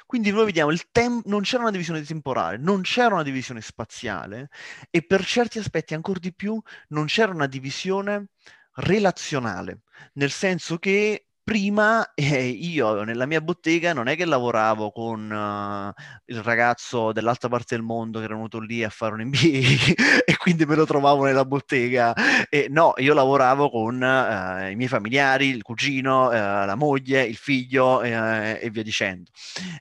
Quindi 0.05 0.31
noi 0.31 0.45
vediamo 0.45 0.71
il 0.71 0.89
tempo, 0.91 1.27
non 1.29 1.41
c'era 1.41 1.63
una 1.63 1.71
divisione 1.71 2.01
temporale, 2.01 2.57
non 2.57 2.81
c'era 2.81 3.13
una 3.13 3.23
divisione 3.23 3.61
spaziale 3.61 4.49
e 4.89 5.01
per 5.05 5.25
certi 5.25 5.59
aspetti 5.59 5.93
ancora 5.93 6.19
di 6.19 6.33
più 6.33 6.59
non 6.89 7.05
c'era 7.05 7.33
una 7.33 7.47
divisione 7.47 8.27
relazionale, 8.75 9.81
nel 10.13 10.31
senso 10.31 10.77
che 10.77 11.25
prima 11.45 12.11
eh, 12.15 12.47
io 12.47 13.03
nella 13.03 13.27
mia 13.27 13.39
bottega 13.39 13.93
non 13.93 14.07
è 14.07 14.15
che 14.15 14.25
lavoravo 14.25 14.91
con 14.91 15.29
uh, 15.29 16.01
il 16.25 16.41
ragazzo 16.41 17.11
dell'altra 17.11 17.49
parte 17.49 17.75
del 17.75 17.83
mondo 17.83 18.17
che 18.17 18.25
era 18.25 18.33
venuto 18.33 18.59
lì 18.59 18.83
a 18.83 18.89
fare 18.89 19.13
un 19.13 19.21
MBA 19.25 20.23
e 20.25 20.37
quindi 20.37 20.65
me 20.65 20.75
lo 20.75 20.85
trovavo 20.85 21.23
nella 21.25 21.45
bottega. 21.45 22.13
E, 22.49 22.67
no, 22.69 22.93
io 22.97 23.13
lavoravo 23.13 23.69
con 23.69 24.01
uh, 24.01 24.69
i 24.69 24.75
miei 24.75 24.87
familiari, 24.87 25.49
il 25.49 25.61
cugino, 25.61 26.29
uh, 26.29 26.31
la 26.31 26.75
moglie, 26.75 27.23
il 27.23 27.35
figlio 27.35 28.01
e 28.01 28.69
via 28.71 28.83
dicendo. 28.83 29.29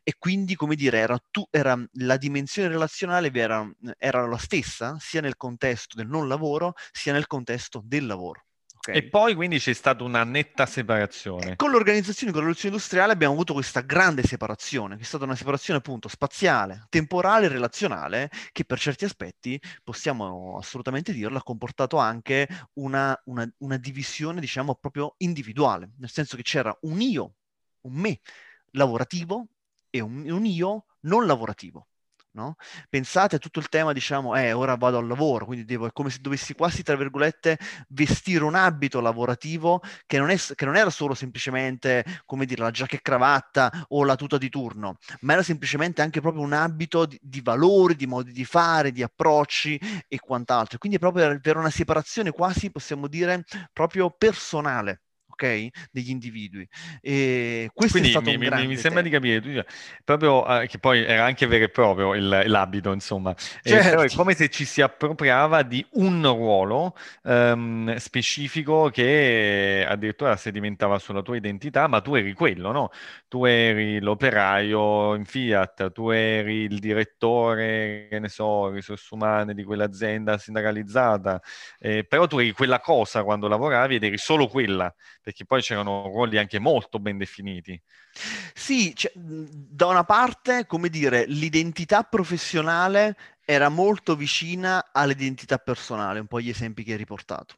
E 0.03 0.15
quindi, 0.19 0.55
come 0.57 0.75
dire, 0.75 0.99
era, 0.99 1.19
tu, 1.31 1.47
era 1.51 1.79
la 1.95 2.17
dimensione 2.19 2.69
relazionale 2.69 3.31
era, 3.33 3.69
era 3.99 4.27
la 4.27 4.39
stessa 4.39 4.97
sia 5.01 5.21
nel 5.21 5.37
contesto 5.37 5.97
del 5.97 6.09
non 6.09 6.29
lavoro 6.29 6.75
sia 6.93 7.13
nel 7.13 7.27
contesto 7.27 7.83
del 7.85 8.07
lavoro. 8.07 8.45
Okay. 8.87 8.97
E 9.01 9.09
poi 9.09 9.35
quindi 9.35 9.59
c'è 9.59 9.73
stata 9.73 10.05
una 10.05 10.25
netta 10.25 10.67
separazione. 10.67 11.57
Con 11.57 11.71
l'organizzazione, 11.71 12.33
con 12.33 12.43
la 12.43 12.49
rivoluzione 12.49 12.75
industriale 12.75 13.15
abbiamo 13.15 13.33
avuto 13.33 13.55
questa 13.55 13.81
grande 13.81 14.23
separazione, 14.23 14.97
che 14.97 15.03
è 15.03 15.07
stata 15.07 15.25
una 15.25 15.35
separazione 15.35 15.79
appunto 15.79 16.07
spaziale, 16.09 16.85
temporale 16.91 17.47
e 17.47 17.49
relazionale, 17.49 18.31
che 18.53 18.67
per 18.67 18.79
certi 18.79 19.07
aspetti, 19.07 19.59
possiamo 19.83 20.59
assolutamente 20.59 21.15
dirlo, 21.15 21.39
ha 21.39 21.43
comportato 21.43 21.97
anche 21.97 22.47
una, 22.75 23.19
una, 23.25 23.51
una 23.59 23.79
divisione, 23.79 24.39
diciamo, 24.39 24.75
proprio 24.75 25.15
individuale, 25.19 25.93
nel 25.97 26.11
senso 26.11 26.37
che 26.37 26.43
c'era 26.43 26.77
un 26.83 27.01
io, 27.01 27.37
un 27.83 27.95
me 27.95 28.21
lavorativo 28.73 29.47
e 29.89 30.01
un, 30.01 30.29
un 30.29 30.45
io 30.45 30.85
non 31.01 31.25
lavorativo. 31.25 31.89
No? 32.35 32.57
Pensate 32.89 33.37
a 33.37 33.39
tutto 33.39 33.61
il 33.61 33.69
tema, 33.69 33.93
diciamo, 33.93 34.35
eh, 34.35 34.53
ora 34.53 34.75
vado 34.75 34.99
al 34.99 35.07
lavoro, 35.07 35.47
quindi 35.47 35.65
devo, 35.65 35.87
è 35.87 35.93
come 35.93 36.11
se 36.11 36.19
dovessi 36.21 36.53
quasi, 36.55 36.83
tra 36.83 36.97
virgolette, 36.97 37.57
vestire 37.91 38.43
un 38.43 38.57
abito 38.57 39.01
lavorativo 39.01 39.81
che 40.05 40.19
non, 40.19 40.31
è, 40.31 40.37
che 40.37 40.65
non 40.65 40.75
era 40.77 40.91
solo 40.91 41.15
semplicemente, 41.15 42.05
come 42.27 42.45
dire, 42.45 42.63
la 42.63 42.73
giacca 42.73 42.97
e 42.97 43.01
cravatta 43.03 43.87
o 43.91 44.03
la 44.05 44.17
tuta 44.17 44.37
di 44.37 44.49
turno, 44.49 44.97
ma 45.21 45.35
era 45.35 45.45
semplicemente 45.45 46.03
anche 46.03 46.21
proprio 46.21 46.43
un 46.43 46.53
abito 46.55 47.07
di, 47.07 47.17
di 47.23 47.41
valori, 47.41 47.95
di 47.95 48.07
modi 48.07 48.33
di 48.33 48.45
fare, 48.45 48.91
di 48.91 49.03
approcci 49.05 49.81
e 50.09 50.19
quant'altro. 50.19 50.79
Quindi 50.79 50.99
proprio 50.99 51.39
per 51.41 51.57
una 51.57 51.71
separazione 51.71 52.33
quasi, 52.33 52.71
possiamo 52.73 53.07
dire, 53.07 53.45
proprio 53.73 54.11
personale 54.11 55.04
ok? 55.35 55.69
Degli 55.91 56.11
individui. 56.11 56.67
E 57.01 57.69
questo 57.75 57.99
Quindi 57.99 58.09
è 58.09 58.21
stato 58.21 58.39
mi, 58.39 58.47
un 58.47 58.57
mi, 58.61 58.67
mi 58.69 58.77
sembra 58.77 59.03
di 59.03 59.11
capire, 59.11 59.67
proprio 60.05 60.61
eh, 60.61 60.67
che 60.67 60.79
poi 60.79 61.05
era 61.05 61.25
anche 61.25 61.47
vero 61.47 61.65
e 61.65 61.69
proprio 61.69 62.15
il, 62.15 62.45
l'abito, 62.47 62.93
insomma. 62.93 63.35
Certo. 63.37 63.89
però 63.91 64.03
è 64.03 64.11
come 64.15 64.35
se 64.35 64.49
ci 64.49 64.65
si 64.65 64.81
appropriava 64.81 65.63
di 65.63 65.85
un 65.93 66.23
ruolo 66.23 66.97
um, 67.23 67.95
specifico 67.97 68.89
che 68.91 69.85
addirittura 69.87 70.37
sedimentava 70.37 70.99
sulla 70.99 71.23
tua 71.23 71.37
identità, 71.37 71.87
ma 71.87 72.01
tu 72.01 72.15
eri 72.15 72.33
quello, 72.33 72.71
no? 72.71 72.91
Tu 73.29 73.45
eri 73.45 74.01
l'operaio 74.01 75.15
in 75.15 75.25
Fiat, 75.25 75.93
tu 75.93 76.11
eri 76.11 76.63
il 76.63 76.79
direttore, 76.79 78.07
che 78.09 78.19
ne 78.21 78.29
so, 78.29 78.71
risorse 78.71 79.15
umane 79.15 79.55
di 79.55 79.65
quell'azienda 79.65 80.39
sindacalizzata, 80.39 81.41
eh, 81.79 82.05
però 82.05 82.27
tu 82.27 82.39
eri 82.39 82.53
quella 82.53 82.81
cosa 82.81 83.25
quando 83.25 83.49
lavoravi 83.49 83.97
ed 83.97 84.05
eri 84.05 84.19
solo 84.19 84.47
quella 84.47 84.93
perché 85.25 85.47
poi 85.47 85.63
c'erano 85.63 86.03
ruoli 86.05 86.37
anche 86.37 86.59
molto 86.59 86.99
ben 86.99 87.17
definiti. 87.17 87.81
Sì, 88.53 88.95
cioè, 88.95 89.11
da 89.15 89.87
una 89.87 90.05
parte, 90.05 90.67
come 90.67 90.91
dire, 90.91 91.25
l'identità 91.27 92.03
professionale 92.03 93.17
era 93.43 93.71
molto 93.71 94.17
vicina 94.17 94.91
all'identità 94.93 95.57
personale, 95.57 96.21
un 96.21 96.27
po' 96.27 96.41
gli 96.41 96.51
esempi 96.51 96.85
che 96.85 96.93
hai 96.93 96.99
riportato. 96.99 97.55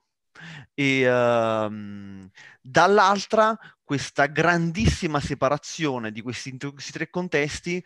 E 0.74 1.09
uh, 1.09 2.31
dall'altra 2.61 3.59
questa 3.87 4.27
grandissima 4.27 5.20
separazione 5.20 6.11
di 6.11 6.20
questi, 6.20 6.57
questi, 6.59 6.90
tre 6.90 7.09
contesti 7.09 7.81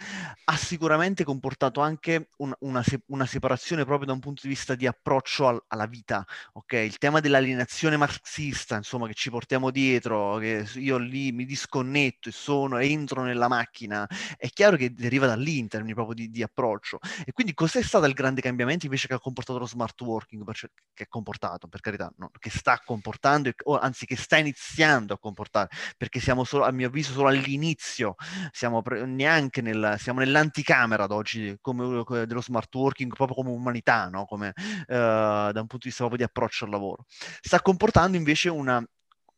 ha 0.44 0.56
sicuramente 0.56 1.24
comportato 1.24 1.82
anche 1.82 2.30
un, 2.38 2.54
una, 2.60 2.82
una, 3.08 3.26
separazione 3.26 3.84
proprio 3.84 4.06
da 4.06 4.14
un 4.14 4.18
punto 4.20 4.40
di 4.44 4.48
vista 4.48 4.74
di 4.74 4.86
approccio 4.86 5.46
al, 5.46 5.62
alla 5.66 5.84
vita. 5.84 6.24
Okay? 6.54 6.86
Il 6.86 6.96
tema 6.96 7.20
dell'alienazione 7.20 7.98
marxista, 7.98 8.76
insomma, 8.76 9.08
che 9.08 9.12
ci 9.12 9.28
portiamo 9.28 9.70
dietro, 9.70 10.38
che 10.38 10.66
io 10.76 10.96
lì 10.96 11.32
mi 11.32 11.44
disconnetto 11.44 12.30
e 12.30 12.32
sono, 12.32 12.78
entro 12.78 13.22
nella 13.22 13.48
macchina, 13.48 14.08
è 14.38 14.48
chiaro 14.48 14.78
che 14.78 14.94
deriva 14.94 15.26
da 15.26 15.36
lì 15.36 15.58
in 15.58 15.68
termini 15.68 15.92
proprio 15.92 16.14
di, 16.14 16.30
di 16.30 16.42
approccio. 16.42 16.98
E 17.26 17.32
quindi 17.32 17.52
cos'è 17.52 17.82
stato 17.82 18.06
il 18.06 18.14
grande 18.14 18.40
cambiamento 18.40 18.86
invece 18.86 19.06
che 19.06 19.12
ha 19.12 19.20
comportato 19.20 19.58
lo 19.58 19.66
smart 19.66 20.00
working, 20.00 20.50
che 20.94 21.02
ha 21.02 21.08
comportato, 21.10 21.68
per 21.68 21.80
carità, 21.80 22.10
no? 22.16 22.30
che 22.38 22.48
sta 22.48 22.80
comportando, 22.82 23.52
anzi 23.78 24.06
che 24.06 24.16
sta 24.16 24.38
iniziando 24.38 25.12
a 25.12 25.18
comportare? 25.18 25.68
Perché 25.96 26.20
siamo 26.20 26.44
solo, 26.44 26.64
a 26.64 26.70
mio 26.72 26.88
avviso 26.88 27.12
solo 27.12 27.28
all'inizio, 27.28 28.14
siamo 28.52 28.82
pre- 28.82 29.06
neanche 29.06 29.60
nel, 29.62 29.96
siamo 29.98 30.20
nell'anticamera 30.20 31.04
ad 31.04 31.12
oggi 31.12 31.56
come, 31.60 32.04
come, 32.04 32.26
dello 32.26 32.42
smart 32.42 32.74
working, 32.74 33.14
proprio 33.14 33.36
come 33.36 33.50
umanità, 33.50 34.08
no? 34.08 34.24
come, 34.24 34.52
uh, 34.56 34.84
da 34.86 35.52
un 35.54 35.66
punto 35.66 35.78
di 35.78 35.88
vista 35.88 36.06
proprio 36.06 36.18
di 36.18 36.24
approccio 36.24 36.64
al 36.64 36.70
lavoro. 36.70 37.04
Sta 37.40 37.60
comportando 37.60 38.16
invece 38.16 38.48
una 38.48 38.84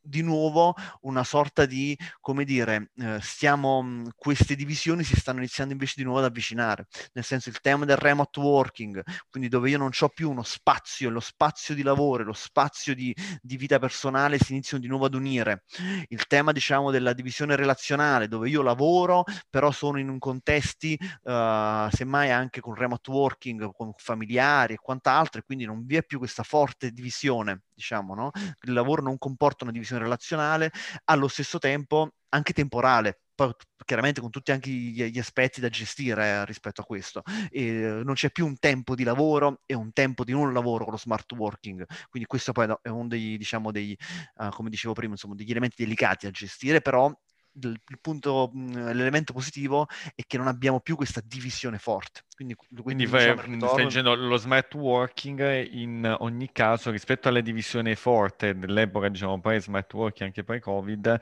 di 0.02 0.22
nuovo 0.22 0.74
una 1.02 1.24
sorta 1.24 1.64
di, 1.66 1.96
come 2.20 2.44
dire, 2.44 2.90
eh, 2.96 3.18
stiamo, 3.20 4.10
queste 4.16 4.54
divisioni 4.54 5.04
si 5.04 5.16
stanno 5.16 5.38
iniziando 5.38 5.72
invece 5.72 5.94
di 5.96 6.02
nuovo 6.02 6.18
ad 6.18 6.24
avvicinare, 6.26 6.86
nel 7.12 7.24
senso 7.24 7.48
il 7.48 7.60
tema 7.60 7.84
del 7.84 7.96
remote 7.96 8.40
working, 8.40 9.02
quindi 9.30 9.48
dove 9.48 9.70
io 9.70 9.78
non 9.78 9.90
ho 9.98 10.08
più 10.08 10.30
uno 10.30 10.42
spazio, 10.42 11.10
lo 11.10 11.20
spazio 11.20 11.74
di 11.74 11.82
lavoro, 11.82 12.24
lo 12.24 12.32
spazio 12.32 12.94
di, 12.94 13.14
di 13.40 13.56
vita 13.56 13.78
personale 13.78 14.38
si 14.38 14.52
iniziano 14.52 14.82
di 14.82 14.88
nuovo 14.88 15.06
ad 15.06 15.14
unire, 15.14 15.64
il 16.08 16.26
tema 16.26 16.52
diciamo 16.52 16.90
della 16.90 17.12
divisione 17.12 17.56
relazionale, 17.56 18.28
dove 18.28 18.48
io 18.48 18.62
lavoro, 18.62 19.24
però 19.48 19.70
sono 19.70 19.98
in 19.98 20.08
un 20.08 20.18
contesti, 20.18 20.98
uh, 21.00 21.88
semmai 21.90 22.30
anche 22.30 22.60
con 22.60 22.74
remote 22.74 23.10
working, 23.10 23.72
con 23.72 23.92
familiari 23.96 24.74
e 24.74 24.78
quant'altro, 24.78 25.40
e 25.40 25.44
quindi 25.44 25.64
non 25.64 25.84
vi 25.84 25.96
è 25.96 26.02
più 26.02 26.18
questa 26.18 26.42
forte 26.42 26.90
divisione, 26.90 27.62
diciamo, 27.82 28.14
no? 28.14 28.30
Il 28.62 28.72
lavoro 28.72 29.02
non 29.02 29.18
comporta 29.18 29.64
una 29.64 29.72
divisione 29.72 30.02
relazionale, 30.02 30.70
allo 31.06 31.26
stesso 31.26 31.58
tempo 31.58 32.12
anche 32.28 32.52
temporale, 32.52 33.20
poi, 33.34 33.52
chiaramente 33.84 34.20
con 34.20 34.30
tutti 34.30 34.52
anche 34.52 34.70
gli, 34.70 35.18
aspetti 35.18 35.60
da 35.60 35.68
gestire 35.68 36.24
eh, 36.24 36.44
rispetto 36.46 36.80
a 36.80 36.84
questo. 36.84 37.22
E, 37.50 38.00
non 38.04 38.14
c'è 38.14 38.30
più 38.30 38.46
un 38.46 38.56
tempo 38.58 38.94
di 38.94 39.02
lavoro 39.02 39.60
e 39.66 39.74
un 39.74 39.92
tempo 39.92 40.24
di 40.24 40.32
non 40.32 40.52
lavoro 40.52 40.84
con 40.84 40.92
lo 40.92 40.98
smart 40.98 41.30
working, 41.32 41.84
quindi 42.08 42.28
questo 42.28 42.52
poi 42.52 42.72
è 42.80 42.88
uno 42.88 43.08
dei, 43.08 43.36
diciamo, 43.36 43.72
dei, 43.72 43.96
uh, 44.36 44.48
come 44.50 44.70
dicevo 44.70 44.94
prima, 44.94 45.12
insomma, 45.12 45.34
degli 45.34 45.50
elementi 45.50 45.82
delicati 45.82 46.26
a 46.26 46.30
gestire, 46.30 46.80
però 46.80 47.12
il, 47.54 47.78
punto, 48.00 48.50
l'elemento 48.54 49.32
positivo 49.32 49.86
è 50.14 50.22
che 50.26 50.38
non 50.38 50.46
abbiamo 50.46 50.80
più 50.80 50.96
questa 50.96 51.20
divisione 51.22 51.78
forte. 51.78 52.22
Quindi, 52.42 52.56
quindi, 52.82 53.04
diciamo, 53.06 53.68
stai 53.68 53.84
dicendo 53.84 54.14
lo 54.14 54.36
smart 54.36 54.74
working 54.74 55.68
in 55.72 56.16
ogni 56.20 56.50
caso 56.52 56.90
rispetto 56.90 57.28
alla 57.28 57.40
divisione 57.40 57.94
forte 57.94 58.58
dell'epoca, 58.58 59.08
diciamo 59.08 59.40
poi 59.40 59.60
smart 59.60 59.92
working 59.94 60.28
anche 60.28 60.42
poi 60.42 60.60
Covid, 60.60 61.20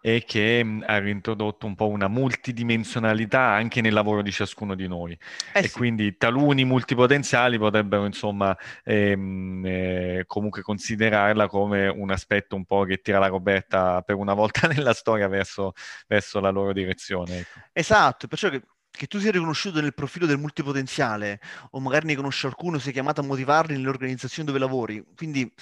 è 0.00 0.24
che 0.24 0.80
ha 0.84 0.98
reintrodotto 0.98 1.66
un 1.66 1.74
po' 1.76 1.88
una 1.88 2.08
multidimensionalità 2.08 3.40
anche 3.40 3.80
nel 3.80 3.92
lavoro 3.92 4.22
di 4.22 4.32
ciascuno 4.32 4.74
di 4.74 4.88
noi. 4.88 5.16
Eh 5.52 5.60
e 5.60 5.68
sì. 5.68 5.76
quindi 5.76 6.16
taluni 6.16 6.64
multipotenziali 6.64 7.58
potrebbero 7.58 8.04
insomma 8.04 8.56
ehm, 8.84 9.62
eh, 9.64 10.24
comunque 10.26 10.62
considerarla 10.62 11.46
come 11.46 11.86
un 11.86 12.10
aspetto 12.10 12.56
un 12.56 12.64
po' 12.64 12.84
che 12.84 13.00
tira 13.00 13.18
la 13.18 13.30
coperta 13.30 14.02
per 14.02 14.16
una 14.16 14.34
volta 14.34 14.66
nella 14.68 14.92
storia 14.94 15.28
verso 15.28 15.72
verso, 16.08 16.40
la 16.40 16.50
loro 16.50 16.72
direzione. 16.72 17.38
Ecco. 17.38 17.60
Esatto, 17.72 18.26
perciò 18.26 18.48
che, 18.48 18.62
che, 18.96 19.06
tu 19.06 19.18
sia 19.18 19.30
riconosciuto 19.30 19.80
nel 19.80 19.94
profilo 19.94 20.26
del 20.26 20.38
multipotenziale 20.38 21.40
o 21.70 21.80
magari 21.80 22.06
ne 22.06 22.16
conosci 22.16 22.42
qualcuno, 22.42 22.78
sei 22.78 22.92
chiamato 22.92 23.20
a 23.20 23.24
motivarli 23.24 23.74
nelle 23.74 23.88
organizzazioni 23.88 24.46
dove 24.46 24.58
lavori. 24.58 25.04
Quindi 25.14 25.52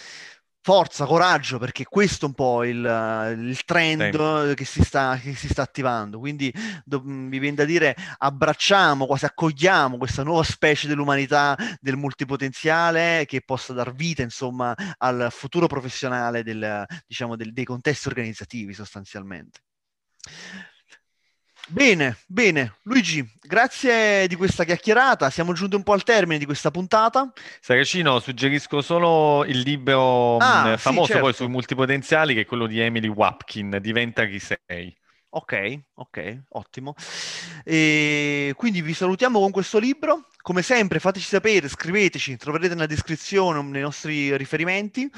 forza, 0.65 1.05
coraggio, 1.05 1.59
perché 1.59 1.85
questo 1.85 2.25
è 2.25 2.29
un 2.29 2.35
po' 2.35 2.65
il, 2.65 2.79
il 3.39 3.65
trend 3.67 4.55
che 4.55 4.65
si, 4.65 4.83
sta, 4.83 5.21
che 5.23 5.35
si, 5.35 5.47
sta, 5.47 5.61
attivando. 5.61 6.19
Quindi 6.19 6.51
do, 6.87 7.03
mi 7.05 7.39
viene 7.39 7.57
da 7.57 7.67
dire 7.67 7.95
abbracciamo, 8.17 9.05
quasi 9.05 9.27
accogliamo 9.27 9.99
questa 9.99 10.23
nuova 10.23 10.43
specie 10.43 10.89
dell'umanità, 10.89 11.55
del 11.81 11.97
multipotenziale 11.97 13.27
che 13.27 13.43
possa 13.43 13.75
dar 13.75 13.93
vita, 13.93 14.23
insomma, 14.23 14.75
al 14.97 15.29
futuro 15.31 15.67
professionale 15.67 16.43
del, 16.43 16.87
diciamo, 17.07 17.37
del, 17.37 17.53
dei 17.53 17.65
contesti 17.65 18.09
organizzativi 18.09 18.73
sostanzialmente. 18.73 19.61
Bene, 21.67 22.19
bene. 22.27 22.77
Luigi, 22.83 23.27
grazie 23.41 24.27
di 24.27 24.37
questa 24.37 24.65
chiacchierata. 24.65 25.31
Siamo 25.31 25.55
giunti 25.55 25.77
un 25.77 25.83
po' 25.83 25.93
al 25.93 26.03
termine 26.03 26.39
di 26.39 26.45
questa 26.45 26.71
puntata. 26.71 27.33
Saracino, 27.61 28.21
suggerisco 28.21 28.83
solo 28.83 29.45
il 29.45 29.61
libro 29.61 30.37
ah, 30.37 30.73
mh, 30.73 30.77
famoso 30.77 31.07
sì, 31.07 31.13
certo. 31.13 31.25
poi 31.25 31.35
sui 31.35 31.49
multipotenziali, 31.49 32.35
che 32.35 32.43
è 32.43 32.47
quello 32.47 32.67
di 32.67 32.81
Emily 32.81 33.09
Wapkin, 33.09 33.79
Diventa 33.81 34.27
chi 34.27 34.39
sei. 34.39 34.95
Ok, 35.31 35.81
ok, 35.95 36.43
ottimo. 36.51 36.95
E 37.65 38.53
quindi 38.57 38.83
vi 38.83 38.95
salutiamo 38.95 39.39
con 39.39 39.51
questo 39.51 39.79
libro. 39.79 40.29
Come 40.43 40.63
sempre, 40.63 40.99
fateci 40.99 41.27
sapere, 41.27 41.69
scriveteci, 41.69 42.37
troverete 42.37 42.75
nella 42.75 42.87
descrizione 42.87 43.63
nei 43.63 43.83
nostri 43.83 44.37
riferimenti. 44.37 45.11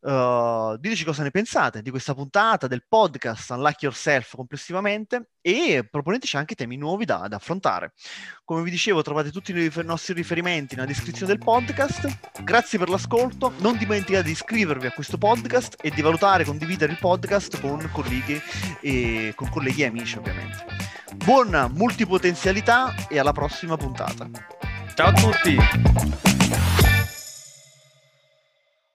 Uh, 0.00 0.78
diteci 0.78 1.04
cosa 1.04 1.22
ne 1.22 1.30
pensate 1.30 1.82
di 1.82 1.90
questa 1.90 2.14
puntata, 2.14 2.66
del 2.66 2.84
podcast 2.88 3.50
Unlock 3.50 3.82
Yourself 3.82 4.34
complessivamente 4.34 5.32
e 5.42 5.86
proponeteci 5.88 6.38
anche 6.38 6.54
temi 6.54 6.78
nuovi 6.78 7.04
da, 7.04 7.28
da 7.28 7.36
affrontare. 7.36 7.92
Come 8.42 8.62
vi 8.62 8.70
dicevo, 8.70 9.02
trovate 9.02 9.30
tutti 9.30 9.52
i 9.52 9.70
nostri 9.84 10.14
riferimenti 10.14 10.74
nella 10.74 10.86
descrizione 10.86 11.34
del 11.34 11.44
podcast. 11.44 12.42
Grazie 12.42 12.78
per 12.78 12.88
l'ascolto. 12.88 13.52
Non 13.58 13.76
dimenticate 13.76 14.24
di 14.24 14.30
iscrivervi 14.30 14.86
a 14.86 14.92
questo 14.92 15.18
podcast 15.18 15.76
e 15.82 15.90
di 15.90 16.00
valutare 16.00 16.44
e 16.44 16.46
condividere 16.46 16.92
il 16.92 16.98
podcast 16.98 17.60
con 17.60 17.86
colleghi 17.92 18.40
e 18.80 19.34
con 19.36 19.50
colleghi 19.50 19.82
e 19.82 19.86
amici, 19.86 20.18
ovviamente. 20.20 20.64
Buona 21.16 21.68
multipotenzialità 21.68 22.94
e 23.08 23.18
alla 23.18 23.32
prossima 23.32 23.76
puntata. 23.76 24.28
Ciao 24.94 25.08
a 25.08 25.12
tutti! 25.12 26.79